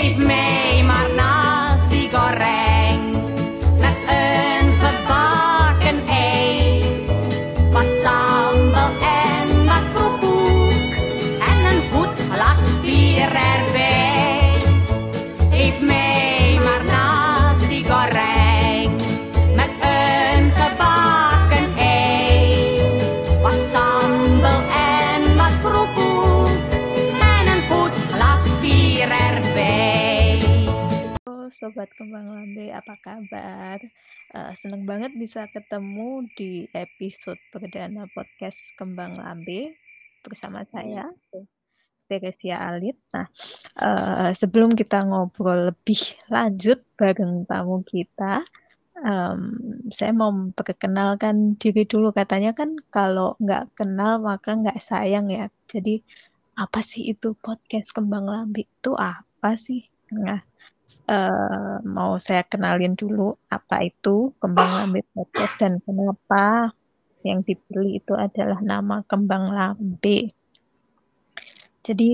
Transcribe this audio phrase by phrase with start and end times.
[0.00, 0.39] Steve
[31.60, 33.76] Sobat Kembang Lambe, apa kabar?
[34.32, 39.76] Eh, seneng banget bisa ketemu di episode perdana podcast Kembang Lambe
[40.24, 41.12] bersama saya,
[42.08, 42.96] Teresia Alit.
[43.12, 43.28] Nah,
[43.76, 46.00] eh, sebelum kita ngobrol lebih
[46.32, 48.40] lanjut bareng tamu kita,
[49.04, 49.40] em,
[49.92, 52.08] saya mau memperkenalkan diri dulu.
[52.16, 55.52] Katanya kan kalau nggak kenal maka nggak sayang ya.
[55.68, 56.00] Jadi
[56.56, 58.64] apa sih itu podcast Kembang Lambe?
[58.64, 59.84] Itu apa sih?
[60.16, 60.49] Nah,
[61.10, 66.74] eh, mau saya kenalin dulu apa itu Kembang Lambe Podcast dan kenapa
[67.26, 70.32] yang dipilih itu adalah nama Kembang Lambe.
[71.84, 72.10] Jadi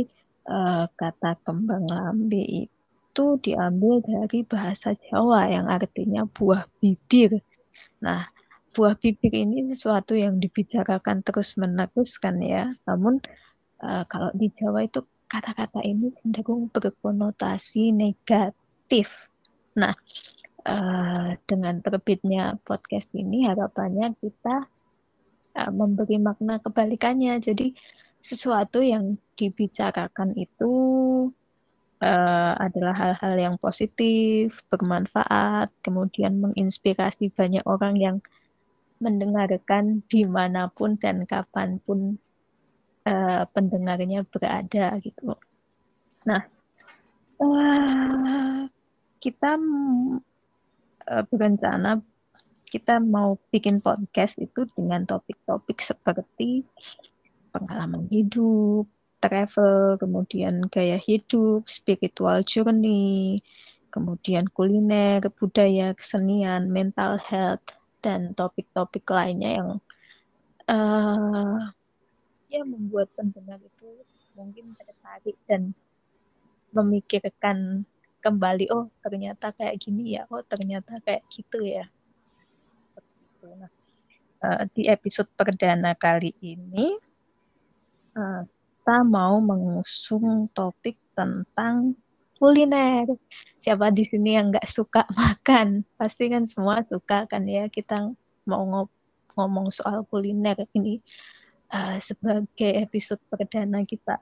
[0.47, 7.41] eh, kata Kembang Lambe itu diambil dari bahasa Jawa yang artinya buah bibir.
[8.03, 8.29] Nah,
[8.77, 12.77] buah bibir ini sesuatu yang dibicarakan terus-menerus kan ya.
[12.85, 13.25] Namun
[13.81, 18.66] eh, kalau di Jawa itu kata-kata ini cenderung berkonotasi negatif.
[19.77, 19.95] Nah,
[20.67, 24.67] eh, dengan terbitnya podcast ini harapannya kita
[25.59, 27.39] eh, memberi makna kebalikannya.
[27.43, 27.75] Jadi
[28.23, 30.73] sesuatu yang dibicarakan itu
[32.03, 38.17] eh, adalah hal-hal yang positif, bermanfaat, kemudian menginspirasi banyak orang yang
[38.97, 42.17] mendengarkan di mana pun dan kapan pun
[43.05, 45.37] eh, pendengarnya berada gitu.
[46.25, 46.43] Nah,
[47.39, 48.76] eh,
[49.27, 49.59] kita
[51.11, 51.99] eh, berencana
[52.71, 56.63] kita mau bikin podcast itu dengan topik-topik seperti
[57.51, 58.87] pengalaman hidup,
[59.19, 63.43] travel, kemudian gaya hidup, spiritual journey,
[63.91, 67.65] kemudian kuliner, budaya, kesenian, mental health,
[67.99, 69.69] dan topik-topik lainnya yang
[70.71, 71.59] eh,
[72.55, 73.91] ya membuat pendengar itu
[74.39, 75.75] mungkin tertarik dan
[76.71, 77.89] memikirkan
[78.27, 81.87] kembali, oh ternyata kayak gini ya, oh ternyata kayak gitu ya.
[83.47, 83.71] Nah,
[84.43, 86.99] eh, di episode perdana kali ini
[88.19, 88.43] eh,
[88.87, 91.95] kita mau mengusung topik tentang
[92.39, 93.07] kuliner.
[93.59, 95.87] Siapa di sini yang nggak suka makan?
[95.99, 97.71] Pasti kan semua suka kan ya.
[97.71, 98.11] Kita
[98.47, 98.95] mau ngo-
[99.35, 101.03] ngomong soal kuliner ini
[101.71, 104.19] eh, sebagai episode perdana kita.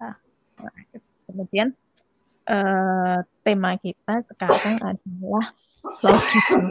[0.60, 0.76] Nah,
[1.28, 1.76] kemudian
[2.48, 5.46] eh, tema kita sekarang adalah
[6.00, 6.64] logistik,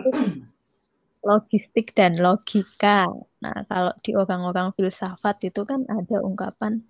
[1.21, 3.09] logistik dan logika.
[3.41, 6.81] Nah, kalau di orang-orang filsafat itu kan ada ungkapan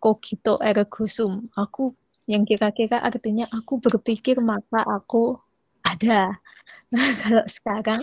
[0.00, 1.44] cogito ergo sum.
[1.56, 1.92] Aku
[2.24, 5.36] yang kira-kira artinya aku berpikir maka aku
[5.84, 6.34] ada.
[6.90, 8.02] Nah, kalau sekarang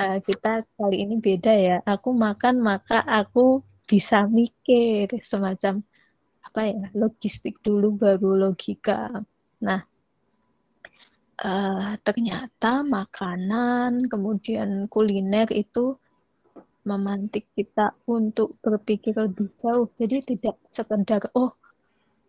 [0.00, 1.76] eh, kita kali ini beda ya.
[1.84, 5.84] Aku makan maka aku bisa mikir semacam
[6.54, 9.10] apa ya logistik dulu baru logika.
[9.66, 9.82] Nah,
[11.42, 15.98] eh, ternyata makanan kemudian kuliner itu
[16.86, 19.90] memantik kita untuk berpikir lebih jauh.
[19.98, 21.58] Jadi tidak sekedar oh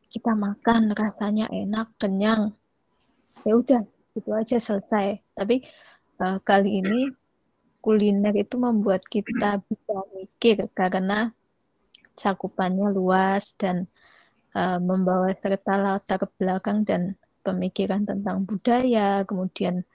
[0.09, 2.49] kita makan rasanya enak, kenyang.
[3.45, 3.85] Ya udah,
[4.17, 5.21] itu aja selesai.
[5.37, 5.61] Tapi
[6.17, 7.13] eh, kali ini
[7.77, 11.29] kuliner itu membuat kita bisa mikir karena
[12.17, 13.85] cakupannya luas dan
[14.55, 19.85] eh, membawa serta latar belakang dan pemikiran tentang budaya, kemudian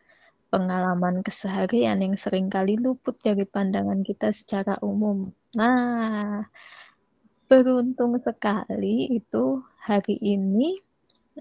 [0.50, 5.30] pengalaman keseharian yang sering kali luput dari pandangan kita secara umum.
[5.54, 6.46] Nah,
[7.50, 10.78] beruntung sekali itu hari ini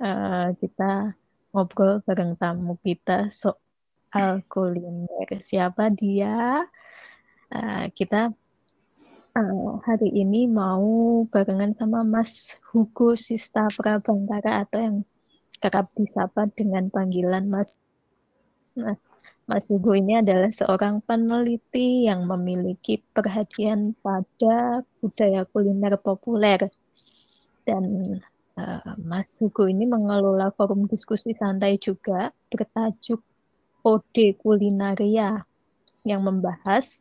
[0.01, 1.13] eh, kita
[1.53, 5.29] ngobrol bareng tamu kita soal kuliner.
[5.41, 6.65] Siapa dia?
[7.49, 8.29] Eh, kita
[9.35, 14.97] eh, hari ini mau barengan sama Mas Hugo Sista Prabangkara atau yang
[15.59, 17.77] kerap disapa dengan panggilan Mas.
[18.79, 18.95] Nah,
[19.49, 26.69] Mas Hugo ini adalah seorang peneliti yang memiliki perhatian pada budaya kuliner populer.
[27.65, 28.17] Dan
[28.57, 33.21] eh, Mas Hugo ini mengelola forum diskusi santai juga bertajuk
[33.83, 35.43] Ode Kulinaria
[36.07, 36.99] yang membahas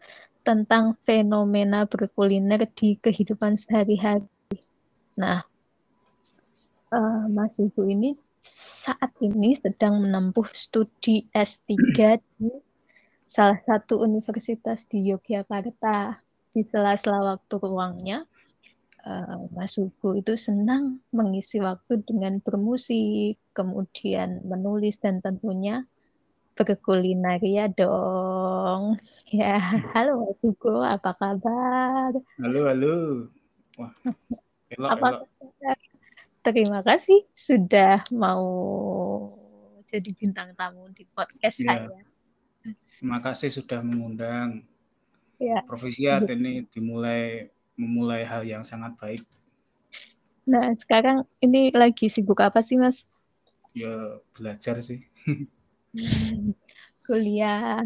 [0.49, 4.25] tentang fenomena berkuliner di kehidupan sehari-hari.
[5.21, 5.45] Nah,
[6.89, 11.77] eh, Mas Hugo ini saat ini sedang menempuh studi S3
[12.41, 12.49] di
[13.29, 16.17] salah satu universitas di Yogyakarta.
[16.49, 18.25] Di sela-sela waktu ruangnya,
[19.05, 25.85] uh, Mas Hugo itu senang mengisi waktu dengan bermusik, kemudian menulis dan tentunya
[26.65, 28.99] berkulinaria dong.
[29.31, 29.59] Ya,
[29.95, 32.13] halo Mas Hugo, apa kabar?
[32.41, 32.97] Halo, halo.
[33.79, 33.93] Wah,
[34.73, 35.23] elok, apa elok.
[35.39, 35.79] Kabar?
[36.49, 38.47] Terima kasih sudah mau
[39.85, 41.77] jadi bintang tamu di podcast ya.
[41.77, 42.01] saya.
[42.99, 44.65] Terima kasih sudah mengundang.
[45.39, 45.63] Ya.
[45.69, 46.35] Profisiat ya.
[46.35, 49.23] ini dimulai memulai hal yang sangat baik.
[50.49, 53.05] Nah, sekarang ini lagi sibuk apa sih, Mas?
[53.77, 55.05] Ya, belajar sih.
[57.07, 57.85] kuliah.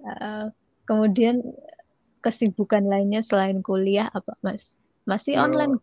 [0.00, 0.48] Uh,
[0.88, 1.44] kemudian
[2.24, 4.76] kesibukan lainnya selain kuliah apa, Mas?
[5.04, 5.80] Masih online?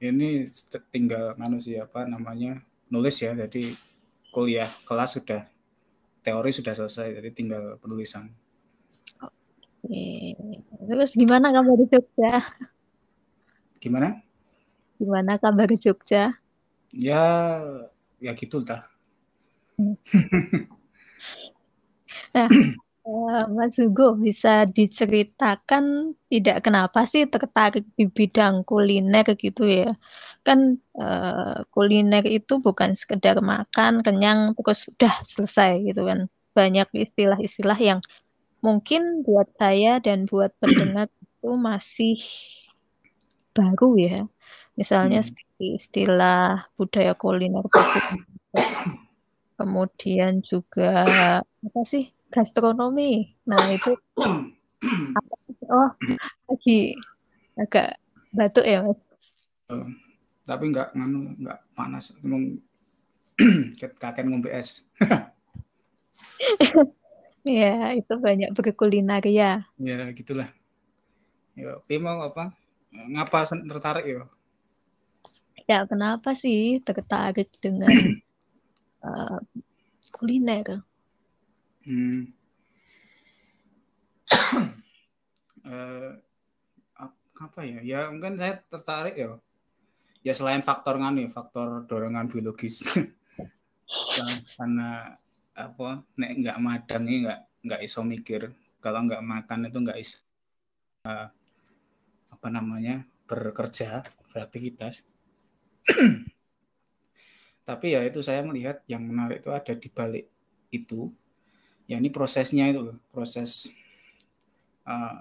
[0.00, 0.44] Ini
[0.92, 2.60] tinggal anu apa namanya?
[2.92, 3.34] nulis ya.
[3.34, 3.74] Jadi
[4.30, 5.48] kuliah kelas sudah
[6.24, 8.32] teori sudah selesai, jadi tinggal penulisan.
[9.20, 10.38] Oke.
[10.88, 12.32] Terus gimana kabar di Jogja?
[13.82, 14.24] Gimana?
[14.96, 16.32] Gimana kabar di Jogja?
[16.94, 17.24] Ya,
[18.22, 18.93] ya gitu lah.
[22.34, 22.48] nah,
[23.04, 29.90] uh, Mas Hugo bisa diceritakan tidak kenapa sih tertarik di bidang kuliner gitu ya?
[30.44, 36.26] Kan uh, kuliner itu bukan sekedar makan kenyang terus udah selesai gitu kan.
[36.54, 38.00] Banyak istilah-istilah yang
[38.64, 42.16] mungkin buat saya dan buat pendengar itu masih
[43.52, 44.20] baru ya.
[44.74, 45.28] Misalnya hmm.
[45.30, 47.62] seperti istilah budaya kuliner
[49.54, 51.06] kemudian juga
[51.62, 53.34] apa sih gastronomi.
[53.46, 54.50] Nah itu apa
[55.74, 55.90] Oh
[56.50, 56.92] lagi
[57.56, 57.96] agak
[58.34, 59.00] batuk ya mas.
[59.72, 59.88] Oh,
[60.44, 62.60] tapi nggak nganu nggak panas, emang
[64.02, 64.84] kakek ngombe es.
[67.44, 69.68] Ya, itu banyak berkuliner ya.
[69.76, 70.48] Ya, gitulah.
[71.52, 72.56] Ya, mau apa?
[72.88, 74.24] Ngapa tertarik ya?
[75.68, 77.92] Ya, kenapa sih tertarik dengan
[79.04, 79.38] uh,
[80.10, 80.80] kuliner?
[81.84, 82.32] Hmm.
[85.68, 86.10] uh,
[87.44, 87.78] apa ya?
[87.84, 89.36] Ya, mungkin saya tertarik ya.
[90.24, 92.80] Ya selain faktor ya, faktor dorongan biologis.
[94.56, 95.14] karena
[95.54, 98.50] apa nek nggak madang ini nggak nggak iso mikir
[98.82, 100.26] kalau nggak makan itu nggak iso
[101.06, 101.30] uh,
[102.32, 104.02] apa namanya bekerja
[104.34, 105.06] beraktivitas
[107.64, 110.28] tapi ya itu saya melihat yang menarik itu ada di balik
[110.68, 111.08] itu
[111.88, 113.72] ya ini prosesnya itu loh proses
[114.84, 115.20] uh,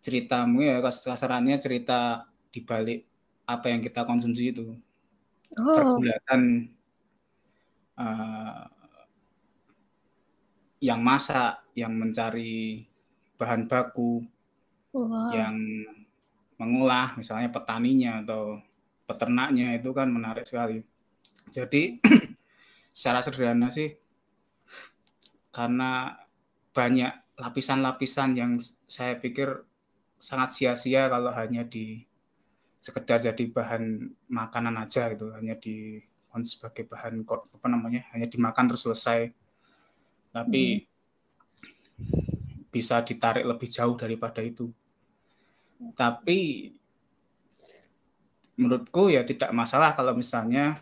[0.00, 3.04] ceritamu ya kasarannya cerita di balik
[3.48, 4.76] apa yang kita konsumsi itu
[5.56, 5.74] oh.
[5.74, 6.70] pergulatan
[8.00, 8.64] uh,
[10.80, 12.88] yang masak, yang mencari
[13.36, 14.24] bahan baku,
[14.96, 15.28] wow.
[15.32, 15.56] yang
[16.56, 18.60] mengolah, misalnya petaninya atau
[19.04, 20.80] peternaknya itu kan menarik sekali.
[21.50, 21.98] Jadi
[22.96, 23.92] secara sederhana sih,
[25.50, 26.14] karena
[26.70, 28.56] banyak lapisan-lapisan yang
[28.86, 29.66] saya pikir
[30.20, 32.06] sangat sia-sia kalau hanya di
[32.80, 36.00] sekedar jadi bahan makanan aja gitu, hanya di
[36.46, 39.34] sebagai bahan apa namanya, hanya dimakan terus selesai
[40.30, 42.70] tapi hmm.
[42.70, 44.70] bisa ditarik lebih jauh daripada itu.
[45.98, 46.70] Tapi
[48.54, 50.76] menurutku ya tidak masalah kalau misalnya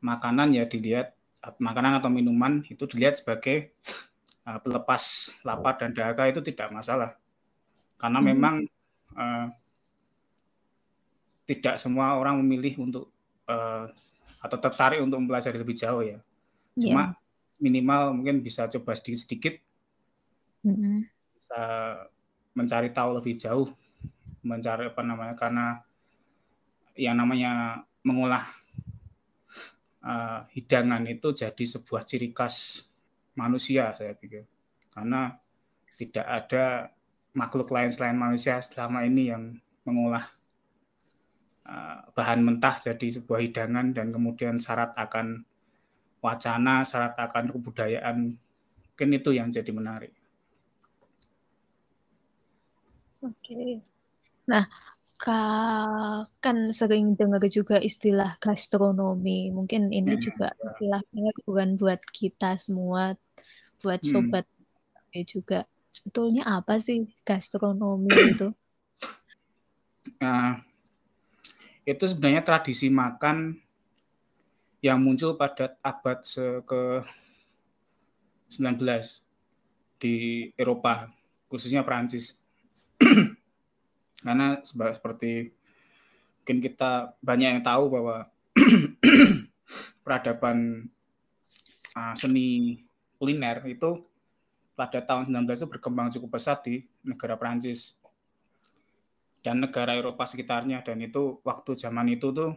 [0.00, 1.16] makanan ya dilihat
[1.60, 3.72] makanan atau minuman itu dilihat sebagai
[4.44, 5.02] uh, pelepas
[5.44, 7.16] lapar dan dahaga itu tidak masalah
[7.96, 8.28] karena hmm.
[8.28, 8.54] memang
[9.16, 9.46] uh,
[11.48, 13.12] tidak semua orang memilih untuk
[13.48, 13.88] uh,
[14.40, 16.20] atau tertarik untuk mempelajari lebih jauh ya
[16.80, 17.20] cuma yeah
[17.60, 19.60] minimal mungkin bisa coba sedikit-sedikit
[20.64, 20.96] mm-hmm.
[21.36, 21.62] bisa
[22.56, 23.68] mencari tahu lebih jauh
[24.40, 25.84] mencari apa namanya karena
[26.96, 28.42] yang namanya mengolah
[30.04, 32.86] uh, hidangan itu jadi sebuah ciri khas
[33.36, 34.44] manusia saya pikir
[34.90, 35.34] karena
[35.96, 36.90] tidak ada
[37.36, 39.54] makhluk lain selain manusia selama ini yang
[39.86, 40.26] mengolah
[41.68, 45.46] uh, bahan mentah jadi sebuah hidangan dan kemudian syarat akan
[46.20, 48.36] wacana syarat akan kebudayaan
[49.00, 50.12] mungkin itu yang jadi menarik.
[53.24, 53.80] Oke.
[54.44, 54.68] Nah,
[55.20, 59.52] kan sering dengar juga istilah gastronomi.
[59.52, 60.72] Mungkin ini hmm, juga ya.
[60.72, 63.14] istilahnya bukan buat kita semua,
[63.84, 64.08] buat hmm.
[64.08, 64.46] sobat
[65.12, 65.24] hmm.
[65.28, 65.68] juga.
[65.92, 68.48] Sebetulnya apa sih gastronomi itu?
[70.24, 70.64] Nah,
[71.84, 73.60] itu sebenarnya tradisi makan
[74.80, 76.24] yang muncul pada abad
[76.64, 76.82] ke
[78.48, 78.80] 19
[80.00, 81.12] di Eropa,
[81.52, 82.40] khususnya Prancis.
[84.20, 85.50] Karena seperti
[86.40, 88.26] mungkin kita banyak yang tahu bahwa
[90.04, 90.88] peradaban
[91.94, 92.80] uh, seni
[93.20, 94.02] kuliner itu
[94.74, 98.00] pada tahun 19 itu berkembang cukup pesat di negara Prancis
[99.44, 100.80] dan negara Eropa sekitarnya.
[100.80, 102.56] Dan itu waktu zaman itu tuh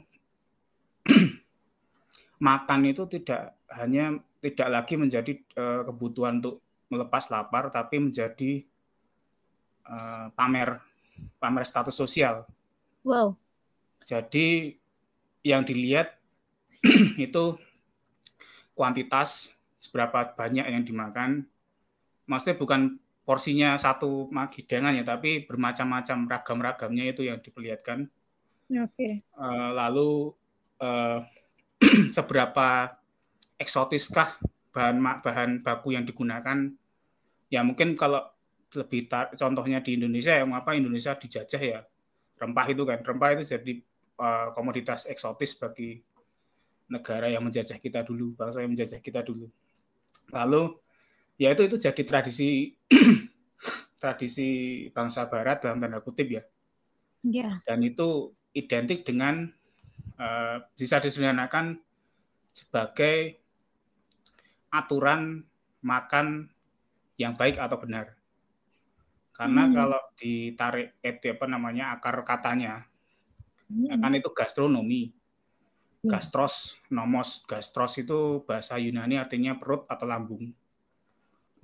[2.47, 8.63] makan itu tidak hanya tidak lagi menjadi uh, kebutuhan untuk melepas lapar, tapi menjadi
[9.87, 10.92] uh, pamer
[11.37, 12.47] pamer status sosial.
[13.03, 13.35] Wow.
[14.03, 14.77] Jadi
[15.43, 16.15] yang dilihat
[17.19, 17.59] itu
[18.73, 21.45] kuantitas seberapa banyak yang dimakan.
[22.25, 22.81] Maksudnya bukan
[23.23, 28.07] porsinya satu hidangan ya, tapi bermacam-macam ragam-ragamnya itu yang diperlihatkan.
[28.71, 28.95] Oke.
[28.95, 29.13] Okay.
[29.35, 30.31] Uh, lalu
[30.79, 31.19] uh,
[32.15, 32.95] seberapa
[33.59, 34.39] eksotiskah
[34.73, 36.73] bahan bahan baku yang digunakan
[37.53, 38.32] ya mungkin kalau
[38.73, 41.79] lebih tar, contohnya di Indonesia yang apa Indonesia dijajah ya
[42.41, 43.73] rempah itu kan rempah itu jadi
[44.17, 46.01] uh, komoditas eksotis bagi
[46.89, 49.47] negara yang menjajah kita dulu bangsa yang menjajah kita dulu
[50.33, 50.73] lalu
[51.37, 52.73] ya itu itu jadi tradisi
[54.01, 54.49] tradisi
[54.91, 56.43] bangsa Barat dalam tanda kutip ya
[57.23, 57.61] yeah.
[57.63, 59.49] dan itu identik dengan
[60.17, 61.81] uh, bisa disederhanakan
[62.53, 63.41] sebagai
[64.69, 65.45] aturan
[65.81, 66.49] makan
[67.17, 68.17] yang baik atau benar.
[69.33, 69.73] Karena hmm.
[69.73, 72.85] kalau ditarik eti apa namanya akar katanya,
[73.67, 73.97] hmm.
[73.97, 75.09] kan itu gastronomi.
[76.05, 76.09] Hmm.
[76.13, 80.53] Gastros, nomos, gastros itu bahasa Yunani artinya perut atau lambung.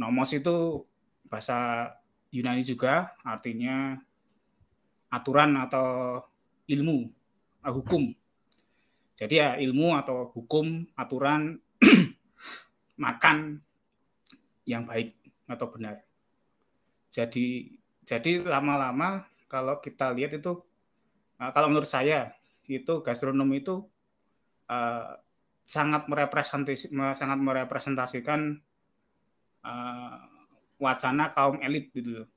[0.01, 0.87] Nomos itu
[1.29, 1.91] bahasa
[2.33, 4.01] Yunani juga artinya
[5.13, 6.21] aturan atau
[6.65, 7.09] ilmu,
[7.69, 8.13] hukum.
[9.19, 11.59] Jadi ya ilmu atau hukum, aturan
[13.03, 13.59] makan
[14.63, 15.13] yang baik
[15.45, 16.08] atau benar.
[17.19, 17.75] Jadi
[18.07, 20.55] jadi lama-lama kalau kita lihat itu
[21.35, 22.31] uh, kalau menurut saya
[22.71, 23.83] itu gastronomi itu
[24.71, 25.19] uh,
[25.67, 28.57] sangat merepresentasi sangat merepresentasikan
[29.67, 30.17] uh,
[30.79, 32.27] wacana kaum elit gitu loh.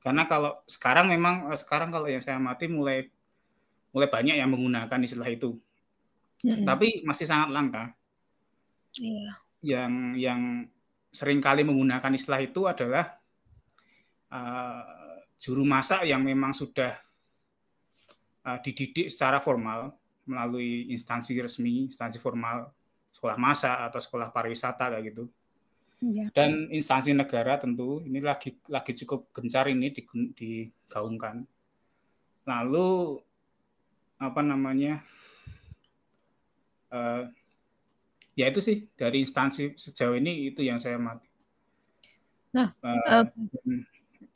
[0.00, 3.10] Karena kalau sekarang memang sekarang kalau yang saya amati mulai
[3.92, 5.58] mulai banyak yang menggunakan istilah itu.
[6.44, 6.64] Mm-hmm.
[6.64, 7.84] Tapi masih sangat langka.
[8.96, 9.32] Yeah.
[9.60, 10.40] Yang yang
[11.12, 13.16] sering kali menggunakan istilah itu adalah
[14.32, 14.82] uh,
[15.36, 16.96] juru masak yang memang sudah
[18.46, 19.92] uh, dididik secara formal
[20.26, 22.70] melalui instansi resmi, instansi formal,
[23.14, 25.24] sekolah masak atau sekolah pariwisata kayak gitu.
[26.02, 26.28] Yeah.
[26.34, 29.94] Dan instansi negara tentu ini lagi lagi cukup gencar ini
[30.36, 31.46] digaungkan.
[32.44, 33.22] Lalu
[34.16, 35.00] apa namanya
[36.92, 37.28] uh,
[38.36, 41.24] ya itu sih dari instansi sejauh ini itu yang saya mati.
[42.52, 43.24] Nah, uh, uh,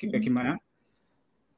[0.08, 0.56] gimana?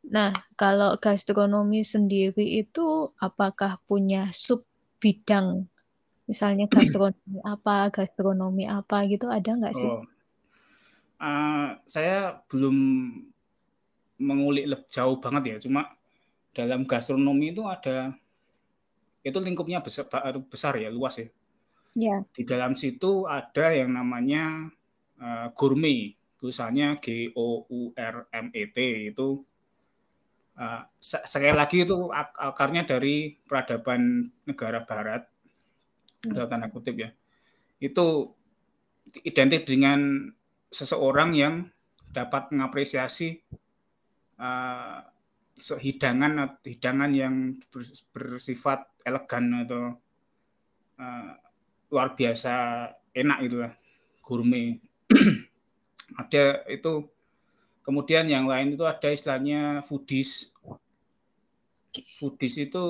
[0.03, 4.67] Nah, kalau gastronomi sendiri itu apakah punya sub
[4.99, 5.71] bidang?
[6.27, 9.87] Misalnya gastronomi apa, gastronomi apa gitu ada nggak sih?
[9.87, 10.03] Oh.
[11.23, 12.75] Uh, saya belum
[14.19, 15.95] mengulik lebih jauh banget ya, cuma
[16.51, 18.11] dalam gastronomi itu ada
[19.23, 20.11] itu lingkupnya besar,
[20.51, 21.29] besar ya luas ya.
[21.95, 22.17] Ya.
[22.35, 24.67] Di dalam situ ada yang namanya
[25.23, 28.79] uh, gourmet, tulisannya G O U R M E T
[29.15, 29.39] itu
[30.59, 35.23] uh, sekali lagi itu ak akarnya dari peradaban negara barat
[36.27, 36.35] hmm.
[36.35, 37.15] dalam tanda kutip ya.
[37.79, 38.35] Itu
[39.23, 40.35] identik dengan
[40.75, 41.71] seseorang yang
[42.11, 43.39] dapat mengapresiasi
[44.43, 44.99] uh,
[45.79, 47.63] hidangan hidangan yang
[48.11, 49.95] bersifat elegan atau
[50.99, 51.33] uh,
[51.93, 53.73] luar biasa enak itulah
[54.25, 54.81] gourmet
[56.19, 57.09] ada itu
[57.83, 60.53] kemudian yang lain itu ada istilahnya foodies
[62.19, 62.85] foodies itu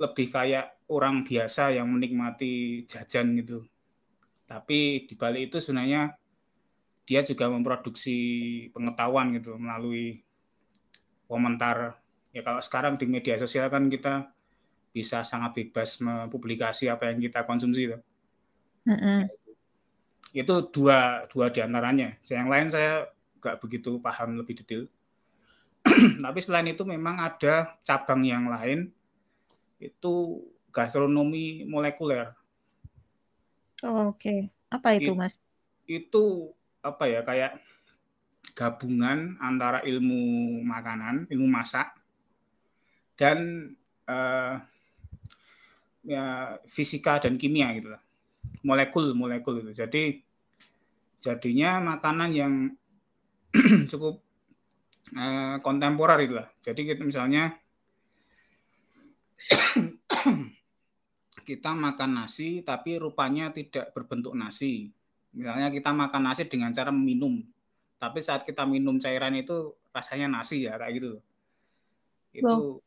[0.00, 3.66] lebih kayak orang biasa yang menikmati jajan gitu
[4.50, 6.14] tapi di balik itu sebenarnya
[7.06, 8.18] dia juga memproduksi
[8.70, 10.22] pengetahuan gitu melalui
[11.26, 11.98] komentar
[12.30, 14.30] ya kalau sekarang di media sosial kan kita
[14.90, 17.98] bisa sangat bebas mempublikasi apa yang kita konsumsi itu.
[18.86, 19.18] Mm -hmm.
[20.30, 22.14] Itu dua dua di antaranya.
[22.22, 22.92] Yang lain saya
[23.40, 24.84] nggak begitu paham lebih detail.
[26.24, 28.92] Tapi selain itu memang ada cabang yang lain
[29.80, 32.36] itu gastronomi molekuler.
[33.80, 34.40] Oh, Oke, okay.
[34.68, 35.40] apa itu, Mas?
[35.88, 36.52] Itu
[36.84, 37.56] apa ya kayak
[38.52, 41.88] gabungan antara ilmu makanan, ilmu masak,
[43.16, 43.72] dan
[44.04, 44.60] uh,
[46.04, 48.02] ya fisika dan kimia gitu lah
[48.66, 49.72] molekul molekul itu.
[49.84, 50.20] Jadi
[51.20, 52.52] jadinya makanan yang
[53.90, 54.24] cukup
[55.12, 57.52] eh, kontemporer itulah jadi kita misalnya
[61.48, 64.92] kita makan nasi tapi rupanya tidak berbentuk nasi.
[65.30, 67.42] Misalnya kita makan nasi dengan cara minum
[68.00, 71.12] tapi saat kita minum cairan itu rasanya nasi ya kayak gitu.
[72.32, 72.80] Itu.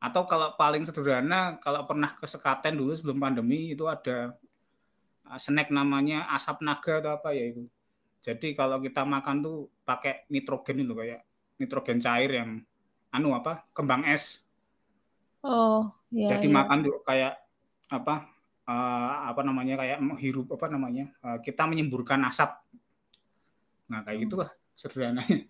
[0.00, 4.32] Atau kalau paling sederhana kalau pernah ke Sekaten dulu sebelum pandemi itu ada
[5.28, 7.68] uh, snack namanya asap naga atau apa ya itu
[8.24, 11.20] jadi kalau kita makan tuh pakai nitrogen itu kayak
[11.60, 12.50] nitrogen cair yang
[13.12, 14.40] anu apa kembang es
[15.44, 16.56] oh iya, jadi iya.
[16.56, 17.36] makan tuh kayak
[17.92, 18.24] apa
[18.64, 22.56] uh, apa namanya kayak menghirup apa namanya uh, kita menyemburkan asap
[23.84, 24.24] nah kayak hmm.
[24.24, 25.44] gitulah sederhananya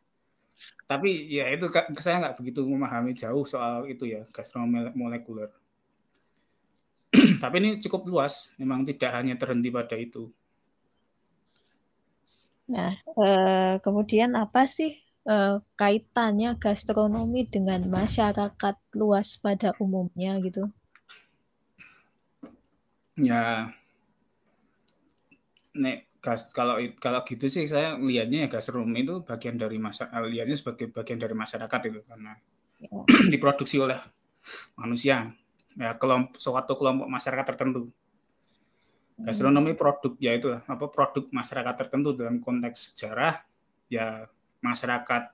[0.91, 1.71] tapi ya itu
[2.03, 5.51] saya nggak begitu memahami jauh soal itu ya gastronomi molekuler.
[7.43, 10.31] Tapi ini cukup luas, memang tidak hanya terhenti pada itu.
[12.71, 14.95] Nah, eh, kemudian apa sih
[15.27, 20.71] eh, kaitannya gastronomi dengan masyarakat luas pada umumnya gitu?
[23.19, 23.75] Ya,
[25.75, 30.29] nek gas kalau kalau gitu sih saya lihatnya ya gastronomi itu bagian dari masa eh,
[30.29, 32.37] lihatnya sebagai bagian dari masyarakat itu karena
[32.77, 32.89] ya.
[33.33, 33.97] diproduksi oleh
[34.77, 35.33] manusia
[35.81, 39.25] ya kelompok suatu kelompok masyarakat tertentu hmm.
[39.25, 43.41] gastronomi produk ya itu apa produk masyarakat tertentu dalam konteks sejarah
[43.89, 44.29] ya
[44.61, 45.33] masyarakat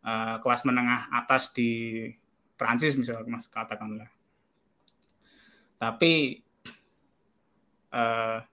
[0.00, 2.08] uh, kelas menengah atas di
[2.56, 4.08] Prancis misalnya mas katakanlah
[5.76, 6.44] tapi
[7.92, 8.44] uh,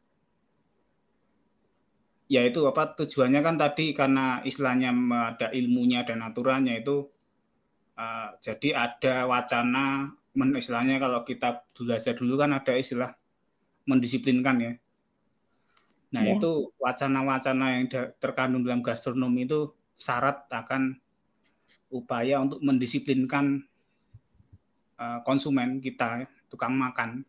[2.27, 4.91] ya itu apa tujuannya kan tadi karena istilahnya
[5.31, 7.07] ada ilmunya dan aturannya itu
[7.95, 13.15] uh, jadi ada wacana men, istilahnya kalau kita belajar dulu kan ada istilah
[13.87, 14.73] mendisiplinkan ya.
[16.07, 16.39] Nah, ya.
[16.39, 17.85] itu wacana-wacana yang
[18.19, 20.95] terkandung dalam gastronomi itu syarat akan
[21.91, 23.63] upaya untuk mendisiplinkan
[24.99, 27.27] uh, konsumen kita, tukang makan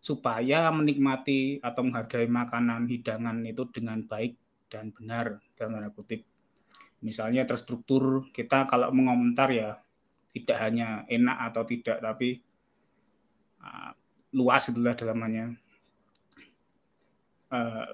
[0.00, 4.40] supaya menikmati atau menghargai makanan hidangan itu dengan baik
[4.72, 6.24] dan benar dalam tanda kutip.
[7.04, 9.76] Misalnya terstruktur kita kalau mengomentar ya
[10.32, 12.40] tidak hanya enak atau tidak tapi
[13.60, 13.92] uh,
[14.32, 15.52] luas itulah dalamnya.
[17.50, 17.92] Uh,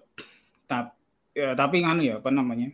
[0.69, 0.95] tap,
[1.35, 2.71] ya, tapi nganu ya apa namanya?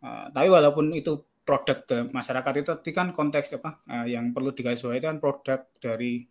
[0.00, 5.08] Uh, tapi walaupun itu produk masyarakat itu kan konteks apa uh, yang perlu digarisbawahi itu
[5.12, 6.24] kan produk dari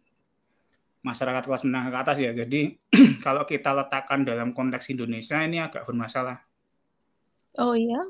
[1.03, 2.31] masyarakat kelas menengah ke atas ya.
[2.31, 2.79] Jadi
[3.25, 6.39] kalau kita letakkan dalam konteks Indonesia ini agak bermasalah.
[7.59, 8.01] Oh iya.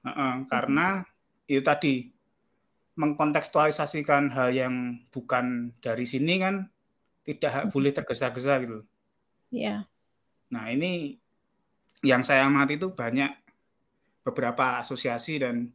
[0.00, 1.04] Uh -uh, karena
[1.46, 2.08] itu tadi
[2.96, 6.66] mengkontekstualisasikan hal yang bukan dari sini kan
[7.22, 8.80] tidak boleh tergesa-gesa gitu.
[9.52, 9.84] Iya.
[9.86, 10.50] Yeah.
[10.50, 11.20] Nah ini
[12.00, 13.30] yang saya amati itu banyak
[14.24, 15.68] beberapa asosiasi dan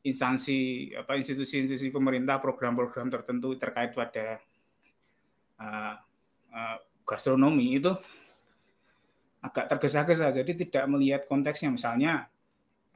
[0.00, 4.40] instansi apa institusi-institusi pemerintah program-program tertentu terkait pada
[5.60, 5.94] uh,
[6.50, 7.92] uh, gastronomi itu
[9.40, 12.28] agak tergesa-gesa jadi tidak melihat konteksnya misalnya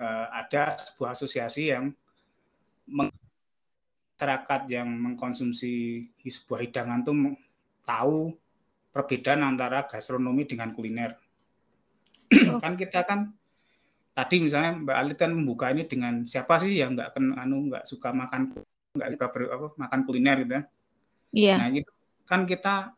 [0.01, 1.93] uh, ada sebuah asosiasi yang
[2.85, 7.13] masyarakat yang mengkonsumsi sebuah hidangan itu
[7.85, 8.37] tahu
[8.93, 11.17] perbedaan antara gastronomi dengan kuliner
[12.53, 12.61] oh.
[12.61, 13.33] kan kita kan
[14.15, 18.15] tadi misalnya Mbak Ali kan membuka ini dengan siapa sih yang nggak anu nggak suka
[18.15, 18.55] makan
[18.95, 20.63] nggak suka ber, apa, makan kuliner gitu ya
[21.35, 21.57] yeah.
[21.59, 21.94] nah gitu
[22.25, 22.97] kan kita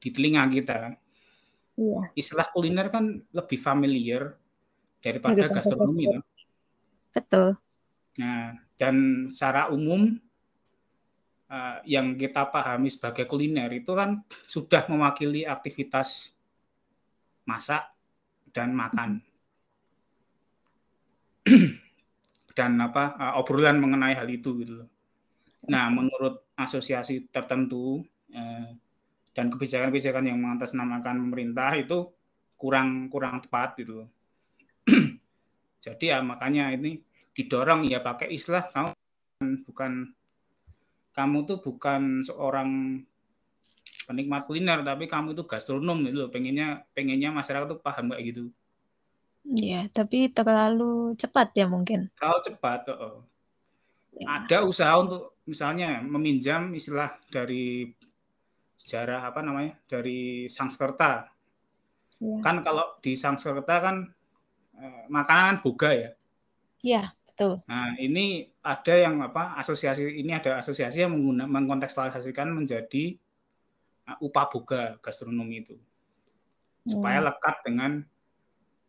[0.00, 0.94] di telinga kita.
[1.80, 2.00] Iya.
[2.12, 4.36] Istilah kuliner kan lebih familiar
[5.00, 6.06] daripada gastronomi.
[6.08, 6.22] Betul.
[7.10, 7.48] Betul.
[8.20, 10.18] Nah, dan secara umum
[11.48, 16.34] uh, yang kita pahami sebagai kuliner itu kan sudah mewakili aktivitas
[17.46, 17.86] masak
[18.52, 19.22] dan makan.
[22.58, 24.84] dan apa uh, obrolan mengenai hal itu gitu.
[25.70, 28.04] Nah, menurut asosiasi tertentu
[29.30, 32.10] dan kebijakan-kebijakan yang mengatasnamakan pemerintah itu
[32.58, 34.04] kurang kurang tepat gitu.
[35.84, 37.00] Jadi ya makanya ini
[37.32, 38.92] didorong ya pakai istilah kamu
[39.64, 40.12] bukan
[41.16, 43.00] kamu tuh bukan seorang
[44.04, 46.30] penikmat kuliner tapi kamu itu gastronom gitu loh.
[46.30, 48.52] Pengennya pengennya masyarakat tuh paham kayak gitu.
[49.40, 52.12] Iya, tapi terlalu cepat ya mungkin.
[52.20, 53.24] Terlalu cepat, oh.
[54.12, 54.44] Ya.
[54.44, 57.88] Ada usaha untuk misalnya meminjam istilah dari
[58.80, 61.28] sejarah apa namanya dari Sangskerta.
[62.16, 62.36] Ya.
[62.40, 64.08] Kan kalau di Sangskerta kan
[64.80, 66.10] eh, makanan boga ya.
[66.80, 67.56] Iya, Tuh.
[67.64, 69.56] Nah, ini ada yang apa?
[69.56, 73.16] Asosiasi ini ada asosiasi yang mengguna, mengkontekstualisasikan menjadi
[74.12, 75.80] uh, upaboga gastronomi itu.
[76.84, 77.26] Supaya hmm.
[77.32, 77.92] lekat dengan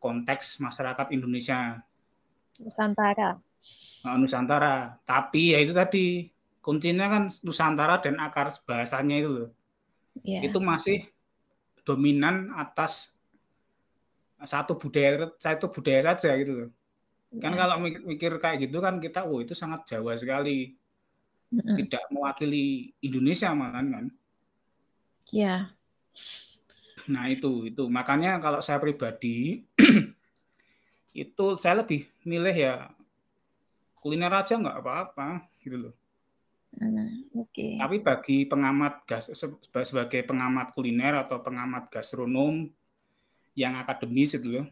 [0.04, 1.80] konteks masyarakat Indonesia.
[2.60, 3.40] Nusantara.
[4.04, 5.00] Nah, Nusantara.
[5.08, 6.28] Tapi ya itu tadi
[6.60, 9.50] kuncinya kan Nusantara dan akar bahasanya itu loh.
[10.20, 10.44] Yeah.
[10.44, 11.08] Itu masih
[11.88, 13.16] dominan atas
[14.42, 16.70] satu budaya satu budaya saja gitu loh.
[17.40, 17.60] Kan iya.
[17.64, 20.76] kalau mikir, mikir kayak gitu kan kita, oh itu sangat Jawa sekali.
[21.52, 21.76] Mm-hmm.
[21.80, 24.06] Tidak mewakili Indonesia malah kan.
[25.32, 25.72] Ya.
[27.08, 29.64] Nah itu itu makanya kalau saya pribadi
[31.24, 32.76] itu saya lebih milih ya
[34.00, 35.94] kuliner aja nggak apa-apa gitu loh.
[36.80, 37.52] Oke.
[37.52, 37.74] Okay.
[37.76, 39.36] Tapi bagi pengamat gas
[39.84, 42.70] sebagai pengamat kuliner atau pengamat gastronom
[43.60, 44.68] yang akademis itu loh,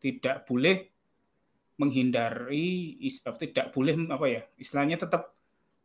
[0.00, 0.88] tidak boleh
[1.78, 2.98] menghindari
[3.38, 5.30] tidak boleh apa ya istilahnya tetap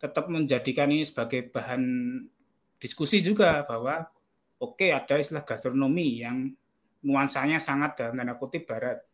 [0.02, 1.82] tetap menjadikan ini sebagai bahan
[2.82, 4.02] diskusi juga bahwa
[4.58, 6.50] oke okay, ada istilah gastronomi yang
[7.06, 9.06] nuansanya sangat dalam tanda kutip barat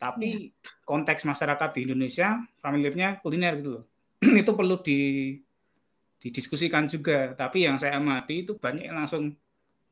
[0.00, 0.72] tapi ya.
[0.88, 3.84] konteks masyarakat di Indonesia familiarnya kuliner gitu loh
[4.42, 5.00] itu perlu di
[6.24, 9.36] didiskusikan juga tapi yang saya amati itu banyak yang langsung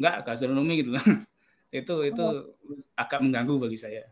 [0.01, 0.97] enggak gastronomi gitu
[1.73, 2.53] itu itu oh.
[2.97, 4.05] agak mengganggu bagi saya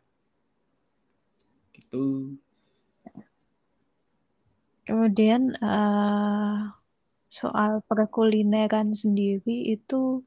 [1.91, 2.37] gitu.
[4.85, 6.75] Kemudian uh,
[7.31, 10.25] soal perkulineran sendiri itu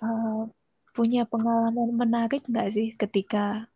[0.00, 0.48] uh,
[0.96, 3.68] punya pengalaman menarik nggak sih ketika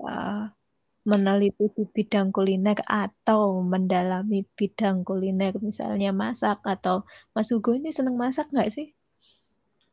[0.00, 0.52] uh,
[1.02, 7.02] meneliti di bidang kuliner atau mendalami bidang kuliner misalnya masak atau
[7.34, 8.94] Mas Hugo ini senang masak nggak sih?